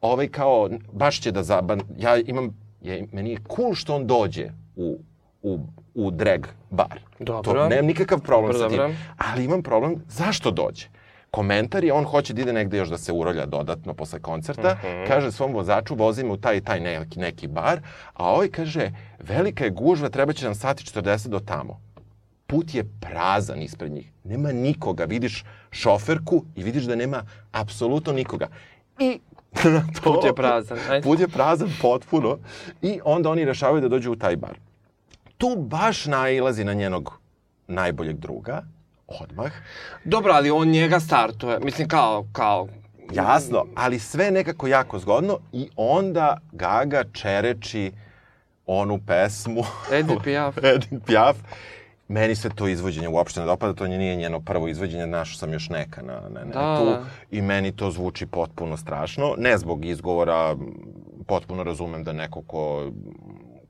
[0.00, 4.46] Ovaj kao, baš će da zaban, ja imam, je, meni je cool što on dođe
[4.76, 4.98] u,
[5.42, 5.58] u,
[5.94, 6.40] u drag
[6.70, 7.00] bar.
[7.18, 7.54] Dobro.
[7.54, 8.78] To, nemam nikakav problem Dobro, sa tim.
[8.78, 8.94] dobro.
[9.18, 10.86] Ali imam problem, zašto dođe?
[11.30, 15.04] Komentar je, on hoće da ide negde još da se urolja dodatno posle koncerta, Mhm.
[15.06, 17.80] kaže svom vozaču, vozi me u taj taj neki, neki bar,
[18.14, 21.80] a ovaj kaže, velika je gužva, treba će nam sati 40 do tamo.
[22.50, 24.12] Put je prazan ispred njih.
[24.24, 25.04] Nema nikoga.
[25.04, 28.48] Vidiš šoferku i vidiš da nema apsolutno nikoga.
[28.98, 29.20] I
[30.02, 31.02] to, Put je prazan, ajde.
[31.02, 32.38] Put je prazan potpuno.
[32.82, 34.58] I onda oni rešavaju da dođu u taj bar.
[35.38, 37.20] Tu baš nailazi na njenog
[37.66, 38.62] najboljeg druga,
[39.06, 39.52] odmah.
[40.04, 41.60] Dobro, ali on njega startuje.
[41.60, 42.68] Mislim, kao, kao...
[43.12, 47.92] Jasno, ali sve nekako jako zgodno i onda Gaga čereči
[48.66, 49.62] onu pesmu.
[49.92, 50.56] Edith Piaf.
[50.74, 51.36] Edith Piaf.
[52.10, 55.68] Meni se to izvođenje uopšte ne dopada, to nije njeno prvo izvođenje, našao sam još
[55.68, 57.04] neka na, na netu Da, da.
[57.30, 59.34] i meni to zvuči potpuno strašno.
[59.38, 60.56] Ne zbog izgovora,
[61.26, 62.90] potpuno razumem da neko ko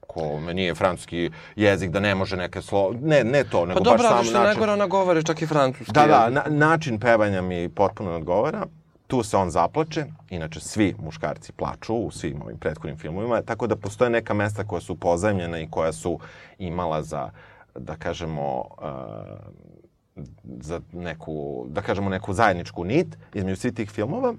[0.07, 3.85] ko me nije francuski jezik, da ne može neke slovo, ne, ne to, nego Pa
[3.85, 4.43] dobro, baš sam način.
[4.43, 5.93] najgore ona govori čak i francuski.
[5.93, 8.67] Da, da, na, način pevanja mi potpuno odgovara.
[9.07, 13.77] Tu se on zaplače, inače svi muškarci plaču u svim ovim prethodnim filmovima, tako da
[13.77, 16.19] postoje neka mesta koja su pozajemljena i koja su
[16.59, 17.31] imala za,
[17.75, 20.25] da kažemo, uh,
[20.61, 24.35] za neku, da kažemo, neku zajedničku nit između svih tih filmova.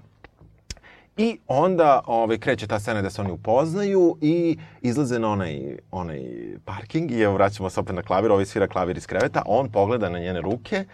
[1.16, 6.20] I onda ovaj, kreće ta scena da se oni upoznaju i izlaze na onaj, onaj
[6.64, 10.08] parking i evo vraćamo se opet na klavir, ovaj svira klavir iz kreveta, on pogleda
[10.08, 10.84] na njene ruke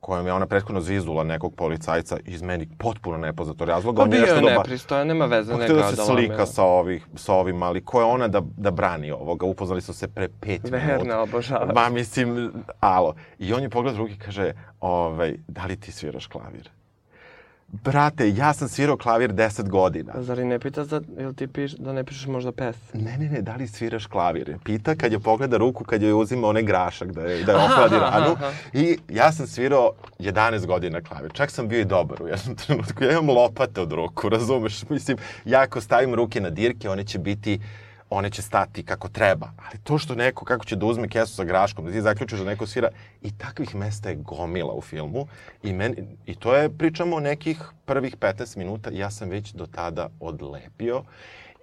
[0.00, 4.02] kojom je ona prethodno zvizdula nekog policajca iz meni potpuno nepoznato razloga.
[4.02, 5.52] Pa bio je nepristojan, nema veze.
[5.52, 8.70] Pa htio da se slika sa, ovih, sa ovim, ali ko je ona da, da
[8.70, 9.46] brani ovoga?
[9.46, 11.20] Upoznali su se pre pet Verna minuta.
[11.20, 11.74] obožavaš.
[11.74, 13.14] Ma mislim, alo.
[13.38, 16.70] I on je pogled ruke i kaže, ovaj, da li ti sviraš klavir?
[17.72, 20.12] Brate, ja sam svirao klavir 10 godina.
[20.22, 22.76] Zar i ne pita za, jel ti piš, da ne pišeš možda pes?
[22.94, 24.58] Ne, ne, ne, da li sviraš klavir?
[24.64, 27.94] Pita kad je pogleda ruku, kad joj uzima onaj grašak da je, da je ohladi
[27.94, 28.32] ranu.
[28.32, 28.50] aha.
[28.72, 31.32] I ja sam svirao 11 godina klavir.
[31.32, 33.04] Čak sam bio i dobar u jednom trenutku.
[33.04, 34.88] Ja imam lopate od ruku, razumeš?
[34.88, 37.60] Mislim, ja ako stavim ruke na dirke, one će biti
[38.10, 39.50] one će stati kako treba.
[39.66, 42.44] Ali to što neko, kako će da uzme kesu sa graškom, da ti zaključiš da
[42.44, 42.88] neko svira,
[43.22, 45.26] i takvih mesta je gomila u filmu.
[45.62, 45.96] I, meni,
[46.26, 51.02] I to je, pričamo o nekih prvih 15 minuta, ja sam već do tada odlepio.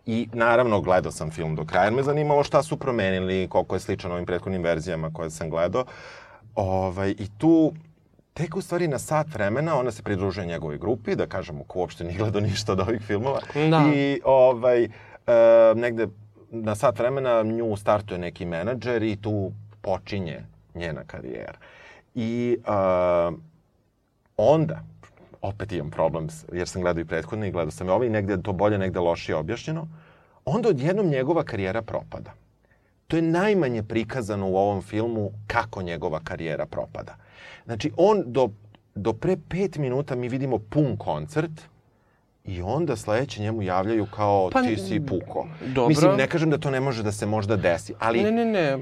[0.05, 3.79] I naravno gledao sam film do kraja, jer me zanimalo šta su promenili, koliko je
[3.79, 5.85] sličan ovim prethodnim verzijama koje sam gledao.
[6.55, 7.73] Ovaj, I tu
[8.33, 12.03] tek u stvari na sat vremena ona se pridružuje njegovoj grupi, da kažemo ko uopšte
[12.03, 13.39] nije gledao ništa od ovih filmova.
[13.53, 13.91] Da.
[13.95, 14.89] I ovaj, e,
[15.75, 16.07] negde
[16.49, 20.45] na sat vremena nju startuje neki menadžer i tu počinje
[20.75, 21.57] njena karijera.
[22.15, 22.71] I e,
[24.37, 24.83] onda,
[25.41, 28.53] opet imam problem, jer sam gledao i prethodni i gledao sam i ovaj, negde to
[28.53, 29.87] bolje, negde lošije objašnjeno,
[30.45, 32.33] onda odjednom njegova karijera propada.
[33.07, 37.15] To je najmanje prikazano u ovom filmu kako njegova karijera propada.
[37.65, 38.49] Znači, on do,
[38.95, 41.51] do pre pet minuta mi vidimo pun koncert
[42.47, 45.47] i onda sledeće njemu javljaju kao Pa, ti si puko.
[45.65, 45.87] dobro.
[45.87, 48.23] Mislim, ne kažem da to ne može da se možda desi, ali...
[48.23, 48.77] Ne, ne, ne.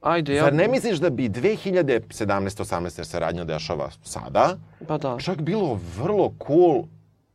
[0.00, 0.44] Ajde, ja...
[0.44, 5.16] Zar ne misliš da bi 2017-18 jer se radnja dešava sada, Pa da.
[5.18, 6.84] čak bilo vrlo cool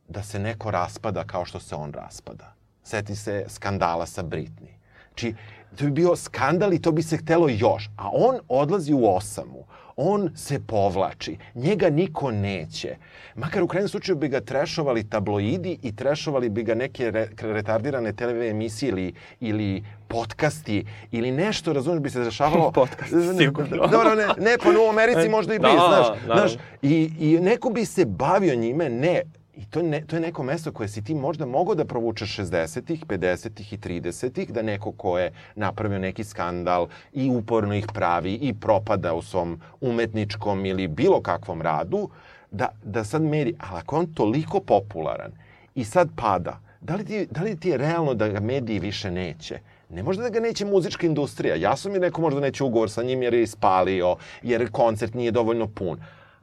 [0.08, 2.54] da se neko raspada kao što se on raspada.
[2.82, 4.74] Seti se skandala sa Britney.
[5.08, 5.34] Znači,
[5.74, 7.90] to bi bio skandal i to bi se htelo još.
[7.96, 9.64] A on odlazi u osamu.
[9.96, 11.36] On se povlači.
[11.54, 12.96] Njega niko neće.
[13.34, 18.12] Makar u krajnjem slučaju bi ga trešovali tabloidi i trešovali bi ga neke re, retardirane
[18.12, 22.72] TV emisije ili, ili podcasti ili nešto, razumiješ, bi se dešavalo.
[22.80, 23.76] Podcast, sigurno.
[23.76, 26.06] Dobro, ne, ne, pa u Americi možda i bi, Da, znaš.
[26.26, 26.48] naravno.
[26.48, 26.52] znaš
[26.82, 29.22] I, I neko bi se bavio njime, ne.
[29.56, 33.06] I to, ne, to je neko mesto koje si ti možda mogao da provučeš 60-ih,
[33.06, 38.54] 50-ih i 30-ih, da neko ko je napravio neki skandal i uporno ih pravi i
[38.54, 42.08] propada u svom umetničkom ili bilo kakvom radu,
[42.50, 43.54] da, da sad meri.
[43.58, 45.32] Ali ako on toliko popularan
[45.74, 49.10] i sad pada, da li, ti, da li ti je realno da ga mediji više
[49.10, 49.58] neće?
[49.90, 51.54] Ne možda da ga neće muzička industrija.
[51.54, 55.30] Jasno mi je neko možda neće ugovor sa njim jer je ispalio, jer koncert nije
[55.30, 55.98] dovoljno pun.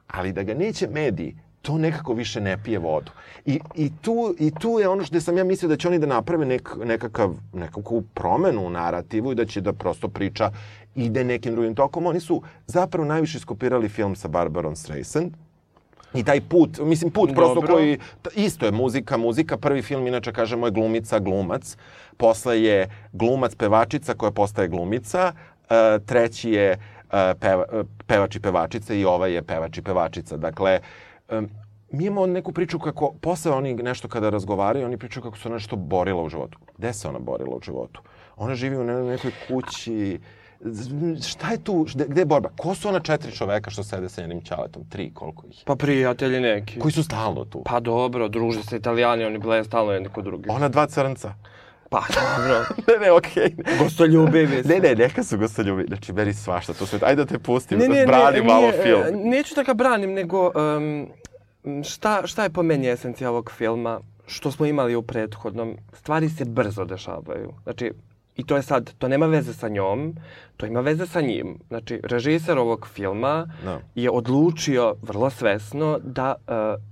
[0.06, 3.10] Ali da ga neće mediji, to nekako više ne pije vodu.
[3.46, 6.06] I, i, tu, I tu je ono što sam ja mislio da će oni da
[6.06, 10.50] naprave nek, nekakav, nekakvu promenu u narativu i da će da prosto priča
[10.94, 12.06] ide nekim drugim tokom.
[12.06, 15.32] Oni su zapravo najviše skopirali film sa Barbarom Streisand,
[16.14, 17.74] I taj put, mislim put prosto Dobro.
[17.74, 21.76] koji, t- isto je muzika, muzika, prvi film inače kažemo je glumica, glumac,
[22.16, 26.70] posle je glumac, pevačica koja postaje glumica, e, treći je
[27.12, 30.36] e, peva, e, pevač i pevačica i ovaj je pevač i pevačica.
[30.36, 30.80] Dakle,
[31.32, 31.48] em,
[31.90, 35.56] mi imamo neku priču kako, posle oni nešto kada razgovaraju, oni pričaju kako se ona
[35.56, 36.58] nešto borila u životu.
[36.78, 38.00] Gde se ona borila u životu?
[38.36, 40.20] Ona živi u ne- nekoj kući,
[41.28, 42.48] šta je tu, gde, je borba?
[42.56, 44.82] Ko su ona četiri čoveka što sede sa njenim ćaletom?
[44.88, 45.62] Tri, koliko ih?
[45.66, 46.78] Pa prijatelji neki.
[46.78, 47.62] Koji su stalno tu?
[47.64, 50.46] Pa dobro, druže se italijani, oni bleje stalno jedni kod drugih.
[50.50, 51.34] Ona dva crnca.
[51.90, 52.58] Pa dobro,
[52.88, 53.54] ne, ne, okej.
[53.78, 54.68] gostoljubivi Ne, su.
[54.82, 55.84] ne, neka su gostoljubi.
[55.88, 56.98] Znači, meni svašta to sve.
[57.02, 59.02] Ajde da te pustim, Ne, ne, brani ne, malo nije, film.
[59.24, 61.08] Neću da ga branim, nego um,
[61.84, 64.00] šta, šta je po meni esencija ovog filma?
[64.26, 67.52] Što smo imali u prethodnom, stvari se brzo dešavaju.
[67.62, 67.92] Znači,
[68.36, 70.14] i to je sad, to nema veze sa njom,
[70.56, 71.58] to ima veze sa njim.
[71.68, 73.80] Znači, režiser ovog filma Da.
[73.94, 76.82] je odlučio vrlo svesno da uh,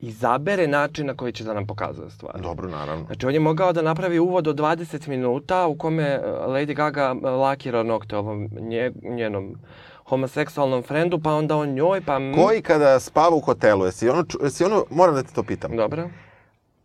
[0.00, 2.42] izabere način na koji će da nam pokazuje stvari.
[2.42, 3.04] Dobro, naravno.
[3.06, 7.12] Znači, on je mogao da napravi uvod od 20 minuta u kome e, Lady Gaga
[7.22, 9.56] lakira nokte ovom nje, njenom
[10.10, 12.18] homoseksualnom frendu, pa onda on njoj, pa...
[12.34, 15.76] Koji kada spava u hotelu, jesi ono, jesi ono, moram da te to pitam.
[15.76, 16.08] Dobro.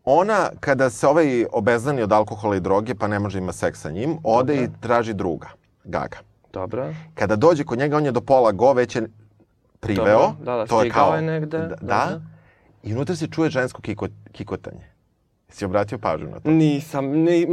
[0.05, 3.91] Ona, kada se ovaj obeznani od alkohola i droge, pa ne može ima seks sa
[3.91, 5.47] njim, ode i traži druga,
[5.83, 6.17] Gaga.
[6.53, 6.93] Dobro.
[7.15, 9.07] Kada dođe kod njega, on je do pola go, već je
[9.79, 10.19] priveo.
[10.19, 11.75] Dobro, da, da, to je kao, je negde, da, da.
[11.81, 12.21] da.
[12.83, 14.94] I unutra se čuje žensko kiko, kikotanje.
[15.49, 16.51] Jesi obratio pažnju na to?
[16.51, 17.47] Nisam, ni,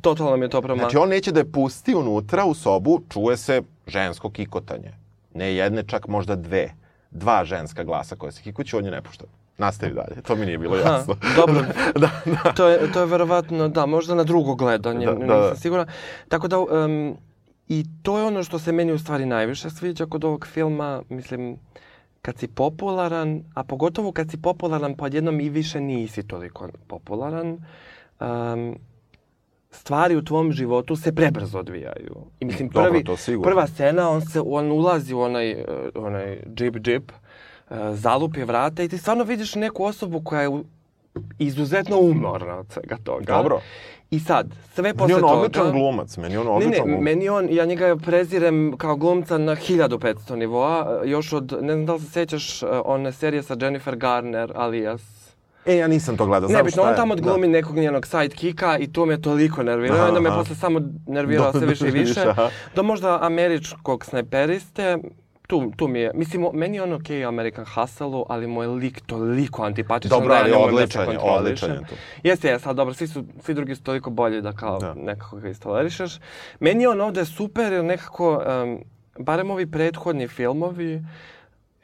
[0.00, 0.90] totalno mi je to promašeno.
[0.90, 4.92] Znači, on neće da je pusti unutra u sobu, čuje se žensko kikotanje.
[5.34, 6.70] Ne jedne, čak možda dve.
[7.10, 9.24] Dva ženska glasa koje se kikuću, on je ne pušta.
[9.58, 11.14] Nastavi dalje, to mi nije bilo Ha, jasno.
[11.36, 11.54] dobro.
[11.94, 12.52] da, da.
[12.52, 15.56] to, je, to je verovatno, da, možda na drugo gledanje, Da, nisam da.
[15.56, 15.86] sigurna.
[16.28, 17.16] Tako da, um,
[17.68, 21.56] i to je ono što se meni u stvari najviše sviđa kod ovog filma, mislim,
[22.26, 27.58] kad si popularan, a pogotovo kad si popularan, pa odjednom i više nisi toliko popularan,
[28.20, 28.78] um,
[29.70, 32.16] stvari u tvom životu se prebrzo odvijaju.
[32.40, 33.50] I mislim, Dobro, prvi, to sigurno.
[33.50, 35.58] prva scena, on, se, on ulazi u onaj, uh,
[35.94, 40.62] onaj džip džip, uh, zalupi vrata i ti stvarno vidiš neku osobu koja je
[41.38, 43.36] izuzetno umorna od svega toga.
[43.36, 43.60] Dobro.
[44.10, 45.32] I sad, sve Meni posle je on toga...
[45.34, 47.02] odličan glumac, meni on Ne, odličan ne, glumac.
[47.02, 51.94] meni on, ja njega prezirem kao glumca na 1500 nivoa, još od, ne znam da
[51.94, 55.02] li se sjećaš uh, one serije sa Jennifer Garner, alias
[55.66, 56.96] E, ja nisam to gledao, znam Nebitno, šta on je.
[56.96, 59.96] tamo glumi nekog njenog sidekika i to me toliko nervirao.
[59.96, 62.24] Aha, Onda me posle samo nervirao sve više i više.
[62.74, 64.98] Do možda američkog snajperiste,
[65.46, 69.00] tu, tu mi je, mislim, meni je on okej okay, American Hustle-u, ali moj lik
[69.06, 71.94] toliko antipatičan Dobro, ali da odličan je, odličan je tu.
[72.22, 74.94] Jeste, jeste, ali dobro, svi, su, svi drugi su toliko bolji da kao Da.
[74.94, 76.18] nekako ga istolerišeš.
[76.60, 78.78] Meni je on ovde super jer nekako, um,
[79.18, 81.02] barem ovi prethodni filmovi,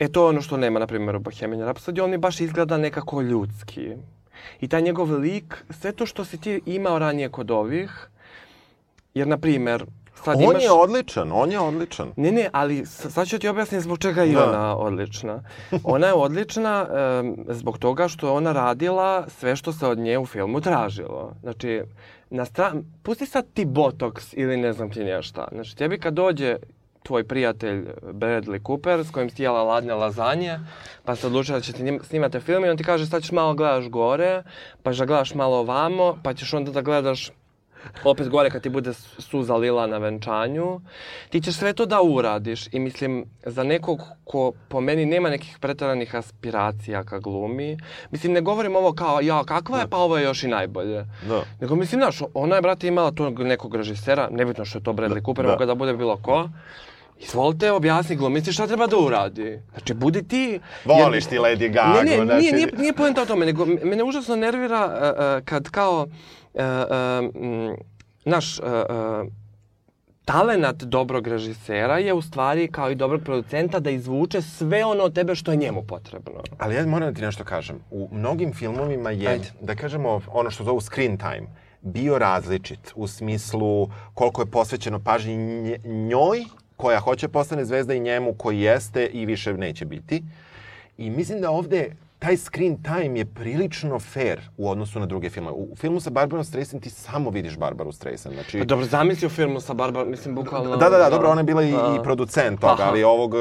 [0.02, 2.76] E to je ono što nema, na primjer, u Bohemian Rhapsody, on mi baš izgleda
[2.76, 3.92] nekako ljudski.
[4.60, 8.08] I taj njegov lik, sve to što si ti imao ranije kod ovih,
[9.14, 9.84] jer, na primjer,
[10.24, 10.62] sad On imaš...
[10.62, 12.12] je odličan, on je odličan.
[12.16, 14.48] Ne, ne, ali sad ću ti objasniti zbog čega je Da.
[14.48, 15.42] ona odlična.
[15.84, 16.86] Ona je odlična
[17.20, 21.32] em, zbog toga što je ona radila sve što se od nje u filmu tražilo.
[21.42, 21.82] Znači,
[22.30, 22.84] na stran...
[23.02, 25.48] pusti sad ti botoks ili ne znam ti nješta.
[25.52, 26.56] Znači, tebi kad dođe
[27.02, 30.58] tvoj prijatelj Bradley Cooper s kojim si jela ladne lazanje,
[31.04, 33.32] pa se odlučila da će ti njim- snimate film i on ti kaže sad ćeš
[33.32, 34.42] malo gledaš gore,
[34.82, 37.30] pa ćeš da gledaš malo ovamo, pa ćeš onda da gledaš
[38.04, 40.80] opet gore kad ti bude suza lila na venčanju,
[41.30, 45.58] ti ćeš sve to da uradiš i mislim za nekog ko po meni nema nekih
[45.60, 47.78] preteranih aspiracija ka glumi,
[48.10, 51.06] mislim ne govorim ovo kao ja kakva je pa ovo je još i najbolje.
[51.28, 51.44] Da.
[51.60, 55.24] Nego mislim, znaš, ona je, brate, imala tog nekog režisera, nebitno što je to Bradley
[55.24, 55.52] Cooper, da.
[55.52, 56.48] mogu da bude bilo ko,
[57.22, 59.60] Izvolite, objasni glumici šta treba da uradi.
[59.72, 60.60] Znači, budi ti...
[60.84, 64.04] Voliš ti Lady Gaga, Ne, ne, znači- nije, nije, nije poenta o tome, nego mene
[64.04, 66.06] užasno nervira uh, uh, kad kao,
[68.24, 69.32] naš, uh, uh,
[70.24, 75.14] talenat dobrog režisera je u stvari kao i dobrog producenta da izvuče sve ono od
[75.14, 76.42] tebe što je njemu potrebno.
[76.58, 77.76] Ali ja moram da ti nešto kažem.
[77.90, 79.52] U mnogim filmovima je, Ajde.
[79.60, 81.46] da kažemo, ono što zovu screen time,
[81.80, 85.36] bio različit u smislu koliko je posvećeno pažnji
[85.84, 86.44] njoj,
[86.76, 90.22] koja hoće postane zvezda i njemu koji jeste i više neće biti.
[90.98, 95.56] I mislim da ovde taj screen time je prilično fair u odnosu na druge filmove.
[95.56, 98.34] U filmu sa Barbarom Streisand ti samo vidiš Barbaru Streisand.
[98.34, 100.76] Znači, Pa dobro, zamisli u filmu sa Barbar, mislim, bukvalno...
[100.76, 101.96] Da, da, da, dobro, ona je bila i, A.
[102.00, 102.90] i producent toga, Aha.
[102.90, 103.40] ali ovog, uh,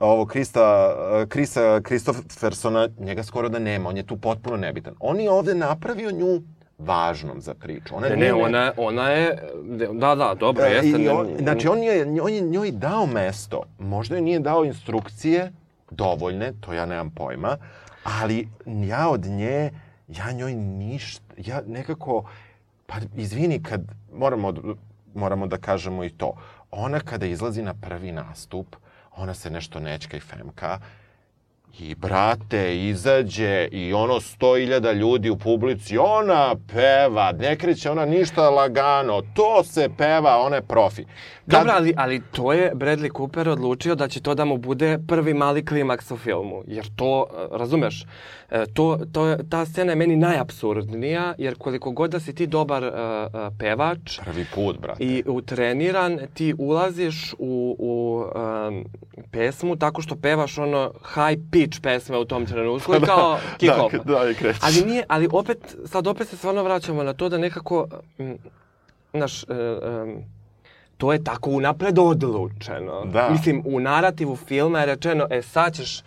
[0.00, 4.94] ovog Krista, uh, Krisa Kristoffersona, njega skoro da nema, on je tu potpuno nebitan.
[5.00, 6.42] On je ovde napravio nju
[6.78, 7.96] važnom za priču.
[7.96, 9.38] Ona Ne, ne, ona, ona je...
[9.92, 11.02] Da, da, dobro, E, jeste.
[11.02, 13.62] i on, znači, on je, on je njoj dao mesto.
[13.78, 15.52] Možda joj nije dao instrukcije,
[15.90, 17.56] dovoljne, to ja nemam pojma,
[18.04, 18.48] ali
[18.86, 19.70] ja od nje,
[20.08, 22.24] ja njoj ništa, ja nekako,
[22.86, 23.80] pa izvini kad,
[24.12, 24.54] moramo,
[25.14, 26.36] moramo da kažemo i to,
[26.70, 28.76] ona kada izlazi na prvi nastup,
[29.16, 30.78] ona se nešto nečka i femka,
[31.78, 38.04] I brate, izađe i ono sto iljada ljudi u publici, ona peva, ne kreće ona
[38.04, 41.04] ništa lagano, to se peva, ona je profi.
[41.04, 41.10] Kad...
[41.46, 45.34] Dobro, ali, ali to je Bradley Cooper odlučio da će to da mu bude prvi
[45.34, 46.62] mali klimaks u filmu.
[46.66, 48.06] Jer to, e, razumeš,
[48.74, 52.82] to, to, je- ta scena je meni najapsurdnija, jer koliko god da si ti dobar
[52.82, 52.90] uh,
[53.58, 55.04] pevač, Prvi put, brate.
[55.04, 58.24] i utreniran, ti ulaziš u, u
[58.68, 58.84] um,
[59.30, 63.72] pesmu tako što pevaš ono high pitch pesme u tom trenutku i kao kick
[64.04, 64.62] da, da, i krećeš.
[64.62, 67.86] Ali nije, ali opet, sad opet se stvarno vraćamo na to da nekako,
[69.12, 69.46] znaš, e,
[69.82, 70.24] em,
[70.96, 73.04] to je tako unapred odlučeno.
[73.04, 73.28] Da.
[73.30, 76.02] Mislim, u narativu filma je rečeno, e sad ćeš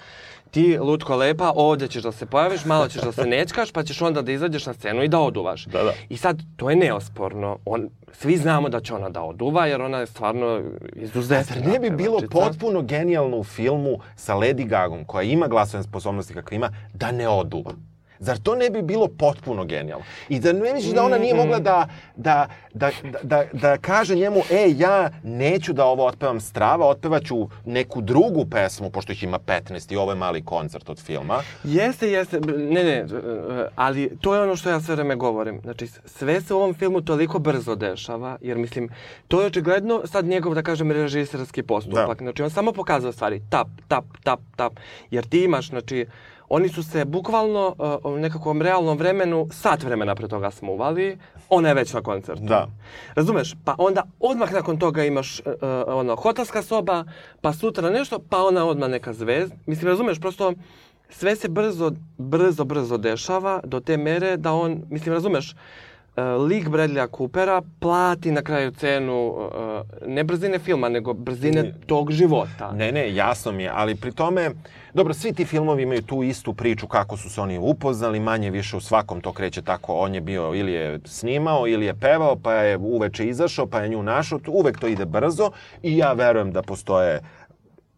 [0.58, 4.02] ti, lutko lepa, ovdje ćeš da se pojaviš, malo ćeš da se nečkaš, pa ćeš
[4.02, 5.66] onda da izađeš na scenu i da oduvaš.
[5.66, 5.94] Da, da.
[6.10, 7.58] I sad, to je neosporno.
[7.66, 10.62] On, svi znamo da će ona da oduva, jer ona je stvarno
[10.96, 11.56] izuzetna.
[11.56, 12.40] Zar ne bi bilo pevačica.
[12.40, 17.28] potpuno genijalno u filmu sa Lady Gagom, koja ima glasovne sposobnosti kakve ima, da ne
[17.30, 17.72] oduva?
[18.20, 20.06] Zar to ne bi bilo potpuno genijalno?
[20.30, 22.92] I da ne misliš da ona nije mogla da, da, da,
[23.24, 28.90] da, da, kaže njemu, e, ja neću da ovo otpevam strava, otpevaću neku drugu pesmu,
[28.90, 31.40] pošto ih ima 15 i ovo je mali koncert od filma.
[31.64, 33.06] Jeste, jeste, ne, ne,
[33.76, 35.62] ali to je ono što ja sve vreme govorim.
[35.64, 38.90] Znači, sve se u ovom filmu toliko brzo dešava, jer mislim,
[39.28, 42.20] to je očigledno sad njegov, da kažem, režisarski postupak.
[42.20, 42.26] Da.
[42.26, 44.74] Znači, on samo pokazuje stvari, tap, tap, tap, tap,
[45.12, 46.06] jer ti imaš, znači,
[46.50, 51.18] oni su se bukvalno uh, u nekakvom realnom vremenu, sat vremena pre toga smuvali,
[51.50, 52.44] ona je već na koncertu.
[52.44, 52.68] Da.
[53.16, 53.56] Razumeš?
[53.66, 55.46] Pa onda odmah nakon toga imaš uh,
[55.88, 57.04] ono, hotelska soba,
[57.42, 59.56] pa sutra nešto, pa ona odmah neka zvezda.
[59.66, 60.54] Mislim, razumeš, prosto
[61.10, 65.58] sve se brzo, brzo, brzo dešava do te mere da on, mislim, razumeš, uh,
[66.18, 69.48] lik Bradleya Coopera plati na kraju cenu uh,
[70.08, 72.72] ne brzine filma, nego brzine tog života.
[72.72, 74.52] Ne, ne, jasno mi je, ali pri tome,
[74.94, 78.78] dobro, svi ti filmovi imaju tu istu priču kako su se oni upoznali, manje više
[78.78, 82.54] u svakom to kreće tako, on je bio ili je snimao ili je pevao, pa
[82.54, 85.52] je uveče izašao, pa je nju našao, uvek to ide brzo
[85.84, 87.22] i ja verujem da postoje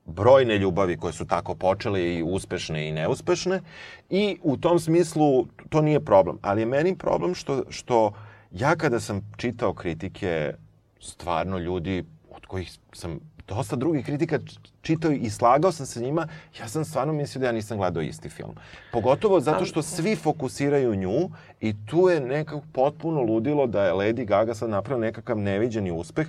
[0.05, 3.61] brojne ljubavi koje su tako počele i uspešne i neuspešne
[4.09, 6.37] i u tom smislu to nije problem.
[6.41, 8.11] Ali je meni problem što, što
[8.51, 10.53] ja kada sam čitao kritike,
[10.99, 14.39] stvarno ljudi od kojih sam dosta drugih kritika
[14.81, 16.27] čitao i slagao sam se njima,
[16.59, 18.55] ja sam stvarno mislio da ja nisam gledao isti film.
[18.91, 24.25] Pogotovo zato što svi fokusiraju nju i tu je nekako potpuno ludilo da je Lady
[24.25, 26.27] Gaga sad napravila nekakav neviđeni uspeh.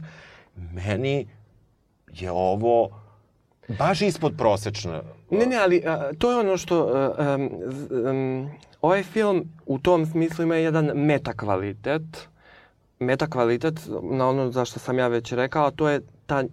[0.56, 1.28] Meni
[2.12, 2.99] je ovo
[3.78, 5.02] baš ispod prosečno.
[5.30, 6.86] Ne, ne, ali a, to je ono što...
[7.18, 7.36] a,
[8.08, 8.50] em,
[8.82, 12.02] ovaj film u tom smislu ima jedan metakvalitet.
[12.98, 16.44] Metakvalitet, na ono za što sam ja već rekao, a to je ta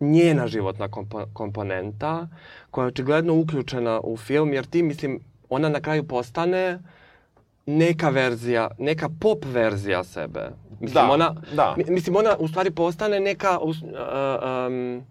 [0.00, 2.28] njena životna kompo komponenta
[2.70, 6.78] koja je očigledno uključena u film, jer ti, mislim, ona na kraju postane
[7.66, 10.50] neka verzija, neka pop verzija sebe.
[10.80, 11.74] Mislim, Da, ona, da.
[11.78, 13.76] mi- mislim, ona u stvari postane neka uh,
[14.66, 15.02] um,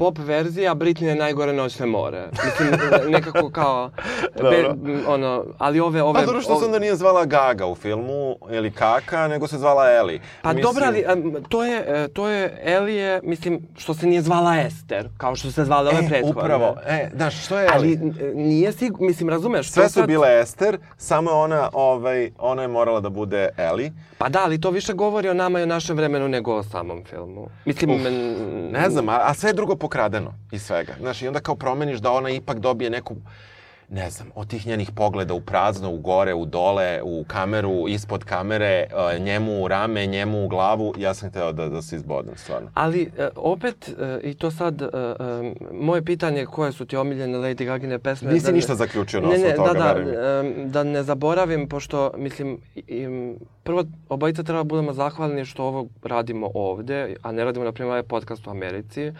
[0.00, 2.28] pop verzija Britnije najgore noćne more.
[2.44, 2.70] Mislim,
[3.08, 3.90] nekako kao,
[4.42, 4.68] be,
[5.06, 6.20] ono, ali ove, ove...
[6.20, 9.58] Pa dobro što se ove- onda nije zvala Gaga u filmu ili Kaka, nego se
[9.58, 10.20] zvala Eli.
[10.42, 11.04] Pa dobro, ali
[11.48, 15.64] to je, e, to je Elije, mislim, što se nije zvala Ester, kao što se
[15.64, 16.30] zvale ove E, prethodne.
[16.32, 16.76] upravo.
[16.86, 17.98] E, znaš, što je Eli?
[17.98, 19.70] Ali nije sig, mislim, razumeš?
[19.70, 23.92] Sve su sad- bile Ester, samo je ona, ovaj, ona je morala da bude Eli.
[24.20, 27.04] Pa da, ali to više govori o nama i o našem vremenu nego o samom
[27.04, 27.48] filmu.
[27.64, 30.92] Mislim, n- Ne znam, a, a sve je drugo pokradeno iz svega.
[31.00, 33.16] Znaš, i onda kao promeniš da ona ipak dobije neku
[33.90, 38.24] ne znam, od tih njenih pogleda u prazno, u gore, u dole, u kameru, ispod
[38.24, 42.36] kamere, e, njemu u rame, njemu u glavu, ja sam hteo da, da se izbodem,
[42.36, 42.70] stvarno.
[42.74, 44.82] Ali e, opet, e, i to sad,
[45.72, 48.32] moje pitanje koje su ti omiljene Lady Gagine pesme...
[48.32, 52.58] Nisi da ništa zaključio na ne, ne, toga, da, da, da ne zaboravim, pošto, mislim,
[52.74, 57.72] i- i, prvo, obojica treba budemo zahvalni što ovo radimo ovde, a ne radimo, na
[57.72, 59.12] primjer, ovaj podcast u Americi,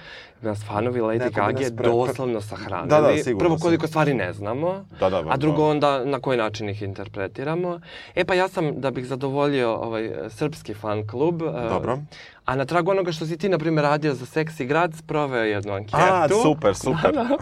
[0.43, 2.89] nas fanovi Lady Gage doslovno sahranili.
[2.89, 5.71] Da, da, sigurno Prvo, koliko stvari ne znamo, Da, da, a drugo, to.
[5.71, 7.81] onda na koji način ih interpretiramo.
[8.15, 11.99] E pa ja sam, da bih zadovoljio ovaj srpski fan klub, e, Dobro.
[12.45, 15.73] a na tragu onoga što si ti, na primjer, radio za Seksi grad, sproveo jednu
[15.73, 15.97] anketu.
[15.97, 17.13] A, super, super.
[17.13, 17.37] Da, da.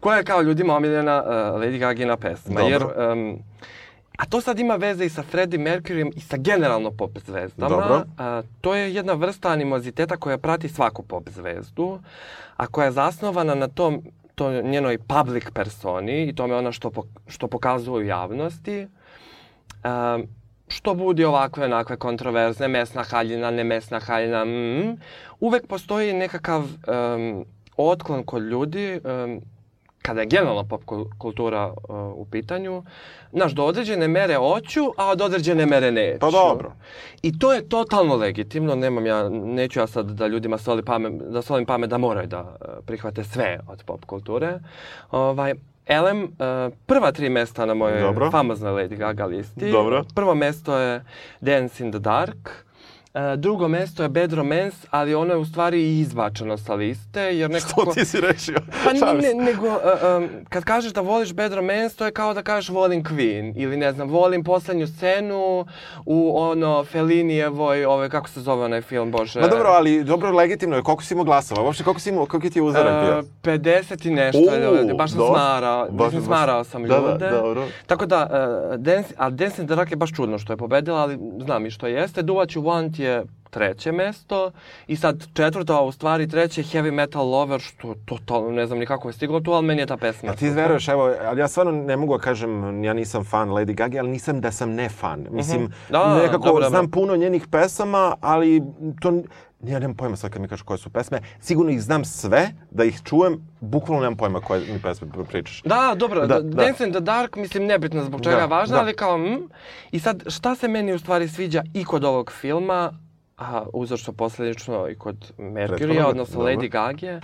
[0.00, 2.60] koja je kao ljudima omiljena uh, Lady Gagina pesma.
[2.60, 2.70] Dobro.
[2.70, 3.38] Jer, um,
[4.18, 7.68] a to sad ima veze i sa Freddie Mercuryjem i sa generalno pop zvezdama.
[7.68, 8.02] Dobro.
[8.18, 11.98] A, to je jedna vrsta animoziteta koja prati svaku pop zvezdu,
[12.56, 14.02] a koja je zasnovana na tom
[14.34, 16.90] to njenoj public personi i tome ona što,
[17.26, 18.86] što pokazuje u javnosti,
[19.84, 20.26] um,
[20.68, 24.98] što budi ovakve onakve kontroverzne, mesna haljina, ne mesna haljina, mm,
[25.40, 27.44] uvek postoji nekakav um,
[27.76, 29.40] otklon kod ljudi um,
[30.06, 30.82] kada je generalna pop
[31.18, 31.74] kultura uh,
[32.14, 32.82] u pitanju,
[33.32, 36.18] znaš, do određene mere hoću, a do određene mere neću.
[36.20, 36.72] Pa dobro.
[37.22, 41.42] I to je totalno legitimno, nemam ja, neću ja sad da ljudima soli pamet, da
[41.42, 44.58] solim pamet da moraju da uh, prihvate sve od pop kulture.
[45.10, 45.54] Ovaj,
[45.86, 46.28] Elem, uh,
[46.86, 48.30] prva tri mesta na mojoj Dobro.
[48.30, 49.70] famoznoj Lady Gaga listi.
[49.70, 50.04] Dobro.
[50.14, 51.04] Prvo mesto je
[51.40, 52.64] Dance in the Dark.
[53.14, 57.20] E, drugo mesto je Bad Romance, ali ono je u stvari i izbačeno sa liste,
[57.20, 57.82] jer nekako...
[57.82, 58.56] Što ti si rešio?
[58.84, 62.42] Pa ne, ne, nego, um, kad kažeš da voliš Bad Romance, to je kao da
[62.42, 65.66] kažeš volim Queen, ili ne znam, volim poslednju scenu
[66.06, 69.40] u ono Fellinijevoj, ove, kako se zove onaj film, bože?
[69.40, 70.82] Ma dobro, ali dobro, legitimno je.
[70.82, 71.62] Koliko si imao glasova?
[71.62, 73.18] Uopšte, koliko si imao, koliko ti je uzorak bio?
[73.18, 75.34] Uh, 50 i nešto, uh, baš sam dobro.
[75.34, 77.30] smarao, Baš- mislim, smarao sam da, da, ljude.
[77.30, 77.64] dobro.
[77.86, 78.28] Tako da,
[78.70, 81.66] uh, Dance, a Dance in the Dark je baš čudno što je pobedila, ali znam
[81.66, 82.22] i što jeste.
[82.22, 83.03] Do What You Want je
[83.50, 84.50] treće mesto
[84.86, 88.86] i sad četvrto, a u stvari treće Heavy Metal Lover, što totalno ne znam ni
[88.86, 90.30] kako je stiglo tu, ali meni je ta pesma.
[90.30, 93.74] A ti veruješ, evo, ali ja stvarno ne mogu da kažem, ja nisam fan Lady
[93.74, 95.26] Gaga, ali nisam da sam ne fan.
[95.30, 97.00] Mislim, Da, nekako dobro, znam dobro.
[97.00, 98.62] puno njenih pesama, ali
[99.00, 99.22] to,
[99.64, 101.20] ja nemam pojma sad kad mi kažeš koje su pesme.
[101.40, 102.40] Sigurno ih znam sve,
[102.70, 105.62] da ih čujem, bukvalno nemam pojma koje mi pesme pričaš.
[105.62, 106.56] Da, dobro, Da, da, da.
[106.56, 108.80] Dance in the Dark, mislim, nebitno zbog čega Da, važna, da.
[108.80, 109.48] ali kao, mm,
[109.90, 112.92] i sad, šta se meni u stvari sviđa i kod ovog filma,
[113.38, 116.52] a uzročno posledično i kod Prethodnog, odnosno dobro.
[116.52, 117.20] Lady Gage,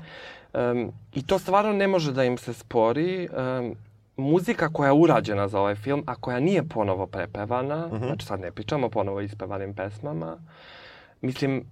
[0.54, 3.28] um, i to stvarno ne može da im se spori,
[3.58, 3.74] um,
[4.16, 7.96] muzika koja je urađena za ovaj film, a koja nije ponovo prepevana, Mhm.
[7.96, 10.36] znači sad ne pričamo ponovo ispevanim pesmama,
[11.20, 11.64] mislim,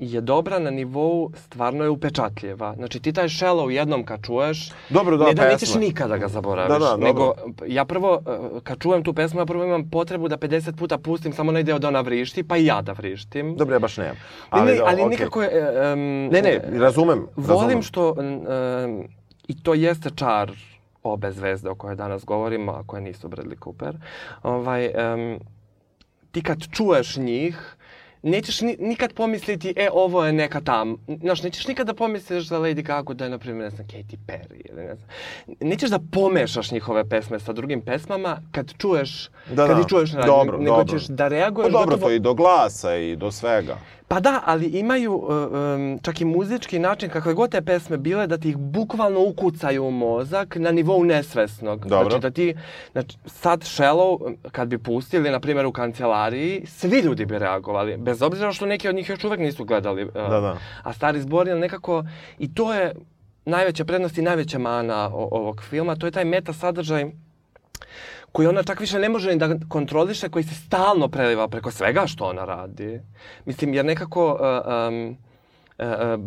[0.00, 2.74] je dobra na nivou, stvarno je upečatljiva.
[2.74, 6.72] Znači ti taj shallow jednom kad čuješ, Dobro, da, ne da nećeš nikada ga zaboraviš.
[6.72, 7.34] Da, da, nego
[7.66, 11.32] ja prvo, e, kad čujem tu pesmu, ja prvo imam potrebu da 50 puta pustim
[11.32, 13.56] samo onaj deo da ona vrišti, pa i ja da vrištim.
[13.56, 14.16] Dobro, ja baš nemam.
[14.50, 15.10] Ali, ne, ali okej.
[15.10, 15.48] nikako je...
[15.52, 17.26] e, em, Ne, ne, razumem.
[17.36, 17.82] Volim razumem.
[17.82, 19.04] što, um,
[19.48, 20.52] i to jeste čar
[21.02, 23.96] obe zvezde o kojoj danas govorimo, a koje nisu Bradley Cooper,
[24.42, 25.38] ovaj, um,
[26.30, 27.76] ti kad čuješ njih,
[28.22, 30.96] nećeš ni, nikad pomisliti, e, ovo je neka tam.
[31.20, 34.16] Znaš, nećeš nikad da pomisliš za Lady Gaga da je, na primjer, ne znam, Katy
[34.26, 35.08] Perry ili ne znam.
[35.60, 39.80] Nećeš da pomešaš njihove pesme sa drugim pesmama kad čuješ, Da, kad da.
[39.80, 40.84] ih čuješ na Dobro, nego dobro.
[40.90, 43.76] ćeš da Pa reaguješ dobro, gotovo- to i do glasa i do svega.
[44.10, 48.38] Pa da, ali imaju um, čak i muzički način, kakve god te pesme bile, da
[48.38, 51.86] ti ih bukvalno ukucaju u mozak na nivou nesvesnog.
[51.86, 52.10] Dobro.
[52.10, 52.54] Znači da ti,
[52.92, 54.18] znači, sad Shallow,
[54.52, 58.88] kad bi pustili, na primjer, u kancelariji, svi ljudi bi reagovali, bez obzira što neki
[58.88, 60.04] od njih još uvek nisu gledali.
[60.04, 60.56] Uh, Da, da.
[60.82, 62.04] A Stari zbor je nekako,
[62.38, 62.94] i to je
[63.44, 67.10] najveća prednost i najveća mana o- ovog filma, to je taj meta sadržaj
[68.32, 72.06] koji ona čak više ne može ni da kontroliše, koji se stalno preliva preko svega
[72.06, 73.00] što ona radi.
[73.44, 74.32] Mislim, jer nekako...
[74.32, 75.16] Uh, um,
[75.78, 76.24] uh, uh,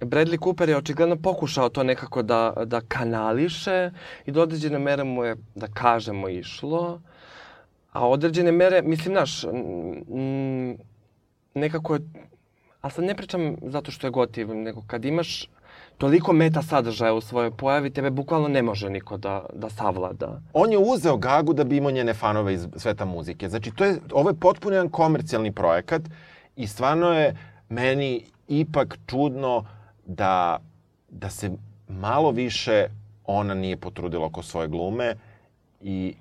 [0.00, 3.90] Bradley Cooper je očigledno pokušao to nekako da, da kanališe
[4.26, 7.00] i do određene mere mu je, da kažemo, išlo.
[7.92, 10.72] A određene mere, mislim, znaš, mm,
[11.54, 12.00] nekako je,
[12.80, 15.48] a sad ne pričam zato što je gotiv, nego kad imaš
[15.98, 20.40] toliko meta sadržaja u svojoj pojavi, tebe bukvalno ne može niko da, da savlada.
[20.52, 23.48] On je uzeo Gagu da bi imao njene fanove iz sveta muzike.
[23.48, 26.02] Znači, to je, ovo je potpuno jedan komercijalni projekat
[26.56, 27.36] i stvarno je
[27.68, 29.64] meni ipak čudno
[30.06, 30.58] da,
[31.08, 31.50] da se
[31.88, 32.88] malo više
[33.24, 35.14] ona nije potrudila oko svoje glume
[35.80, 36.14] i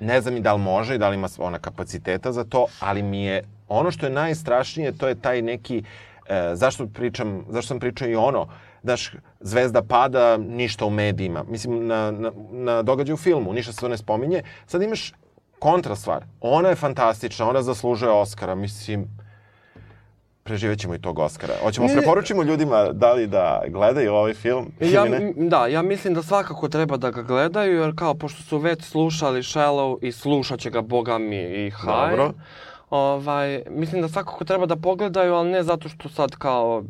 [0.00, 3.02] ne znam i da li može i da li ima ona kapaciteta za to, ali
[3.02, 5.82] mi je ono što je najstrašnije, to je taj neki,
[6.28, 8.48] e, zašto pričam, zašto sam pričao i ono,
[8.82, 11.44] znaš, zvezda pada, ništa u medijima.
[11.48, 14.42] Mislim, na, na, na događaju u filmu, ništa se to ne spominje.
[14.66, 15.12] Sad imaš
[15.58, 16.24] kontra stvar.
[16.40, 18.54] Ona je fantastična, ona zaslužuje Oscara.
[18.54, 19.08] Mislim,
[20.42, 21.54] preživet ćemo i tog Oscara.
[21.62, 22.00] Hoćemo Ne, ne.
[22.00, 25.32] preporučimo ljudima da li da gledaju ovaj film Ja, ne?
[25.36, 29.42] da, ja mislim da svakako treba da ga gledaju, jer kao, pošto su već slušali
[29.42, 32.10] Shallow i slušat će ga, boga mi, i High.
[32.10, 32.32] Dobro.
[32.90, 36.84] Ovaj, mislim da svakako treba da pogledaju, ali ne zato što sad kao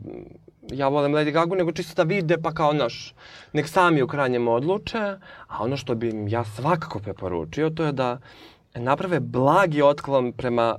[0.73, 3.15] ja volim Lady Gaga, nego čisto da vide pa kao naš,
[3.53, 4.99] nek sami u krajnjem odluče,
[5.49, 8.19] a ono što bi im ja svakako preporučio, to je da
[8.75, 10.77] naprave blagi otklon prema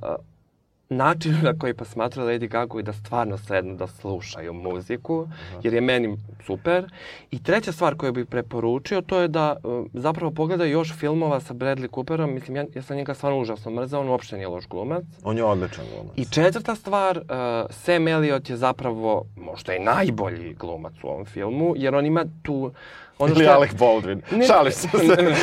[0.90, 5.28] načinu na koji posmatraju Lady Gaga i da stvarno sednu da slušaju muziku,
[5.64, 6.92] jer je meni super.
[7.32, 11.54] I treća stvar koju bih preporučio, to je da uh, zapravo pogledaju još filmova sa
[11.54, 12.34] Bradley Cooperom.
[12.34, 15.04] Mislim, ja, ja sam njega stvarno užasno mrzao, on uopšte nije loš glumac.
[15.24, 16.14] On je odličan glumac.
[16.16, 17.24] I četvrta stvar, uh,
[17.70, 22.72] Sam Elliot je zapravo možda i najbolji glumac u ovom filmu, jer on ima tu...
[23.20, 24.22] Ono Ili što- Alec Baldwin.
[24.32, 24.88] Ne, Šališ se.
[24.98, 25.36] ne, ne, ne.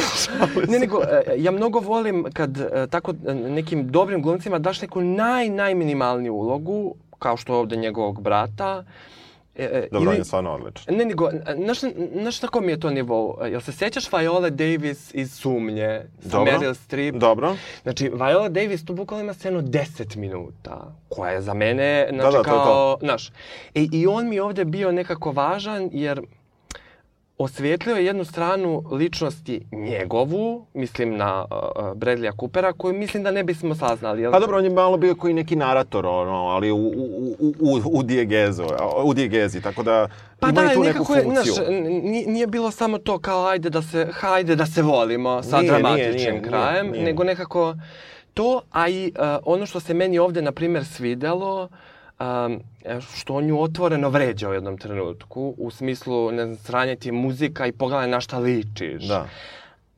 [0.69, 5.01] Ne, nego, e, ja mnogo volim kad e, tako e, nekim dobrim glumcima daš neku
[5.01, 8.85] naj, najminimalniju ulogu, kao što ovde njegovog brata.
[9.57, 10.95] E, e, Dobro, on je stvarno odličan.
[10.95, 11.79] Ne, nego, znaš,
[12.13, 13.37] znaš na kom je to nivou?
[13.43, 16.01] Jel se sjećaš Viola Davis iz Sumnje?
[16.21, 16.53] Sa Dobro.
[16.53, 17.15] Meryl Streep?
[17.15, 17.57] Dobro.
[17.83, 22.31] Znači, Viola Davis tu bukvalno ima scenu 10 minuta, koja je za mene, znači, da,
[22.33, 22.99] to je kao, to.
[23.01, 23.29] znaš,
[23.75, 26.21] e, i on mi je ovde bio nekako važan, jer
[27.39, 33.31] osvijetlio je jednu stranu ličnosti njegovu, mislim na uh, uh, Bradleya Coopera, koju mislim da
[33.31, 34.23] ne bismo saznali.
[34.23, 34.33] Jel?
[34.33, 38.03] Pa dobro, on je malo bio koji neki narator, ono, ali u, u, u, u,
[38.03, 38.65] dijegezu,
[39.05, 40.09] u dijegezi, tako da
[40.41, 41.55] Pa ima da, i tu neku funkciju.
[41.55, 41.69] znaš,
[42.03, 45.71] nije, nije bilo samo to kao ajde da se, hajde da se volimo sa Nije,
[45.71, 47.05] dramatičnim nije, krajem, nije.
[47.05, 47.75] nego nekako
[48.35, 51.69] to, a i uh, ono što se meni ovde, na primjer, svidelo,
[52.21, 52.61] um,
[53.15, 57.67] što on nju otvoreno vređa u jednom trenutku, u smislu, ne znam, sranje ti muzika
[57.67, 59.03] i pogledaj na šta ličiš.
[59.09, 59.29] Da.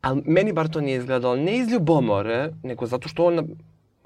[0.01, 3.43] Ali meni bar to nije izgledalo ne iz ljubomore, nego zato što ona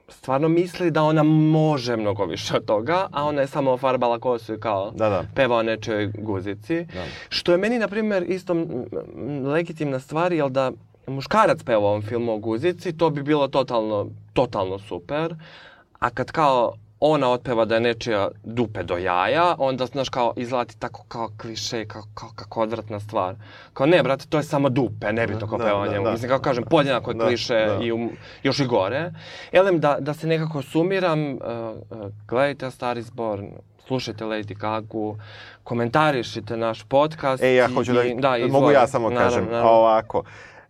[0.08, 4.54] stvarno misli da ona može mnogo više od toga, a ona je samo farbala kosu
[4.54, 5.24] i kao Da, da.
[5.34, 6.84] peva o nečoj guzici.
[6.84, 7.04] Da.
[7.28, 8.56] Što je meni, na primjer, isto
[9.44, 10.72] legitimna stvar, jel da
[11.06, 15.34] muškarac peva u ovom filmu o guzici, to bi bilo totalno, totalno super.
[15.98, 16.72] A kad kao
[17.04, 21.84] ona otpeva da je nečija dupe do jaja, onda, znaš, kao izlati tako kao kliše,
[21.84, 23.34] kao, kao kako odvratna stvar.
[23.72, 25.92] Kao, ne, brate, to je samo dupe, ne bi to kao Da, peva o da,
[25.92, 26.04] njemu.
[26.04, 26.10] da.
[26.10, 27.78] Mislim, kako kažem, podjednako je Da, kliše da.
[27.82, 28.10] i um,
[28.42, 29.12] još i gore.
[29.52, 31.38] Elem, da, da se nekako sumiram, uh,
[31.90, 31.98] uh,
[32.28, 33.48] gledajte Star is Born,
[33.78, 35.16] slušajte Lady Gagu,
[35.66, 37.42] komentarišite naš podcast.
[37.42, 39.70] E, ja i- hoću da, i- da mogu ja samo Naravno, kažem, naravno.
[39.70, 40.22] ovako,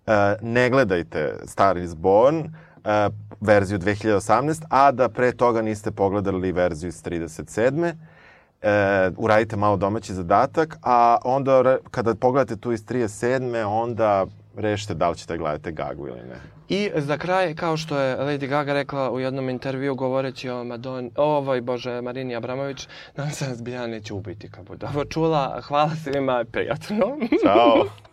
[0.06, 0.12] e,
[0.42, 2.44] ne gledajte Star is Born,
[2.84, 3.08] e,
[3.40, 7.92] verziju 2018, a da pre toga niste pogledali verziju iz 37.
[8.62, 13.64] E, uradite malo domaći zadatak, a onda re- kada pogledate tu iz 37.
[13.64, 14.26] onda
[14.56, 16.36] rešite da li ćete gledate Gagu ili ne.
[16.68, 21.10] I za kraj, kao što je Lady Gaga rekla u jednom intervju govoreći o Madon,
[21.16, 25.60] ovoj, bože, Marini Abramović, nam se zbilja neće ubiti kad bude ovo čula.
[25.62, 27.18] Hvala svima, prijatno.
[27.42, 27.84] Ćao!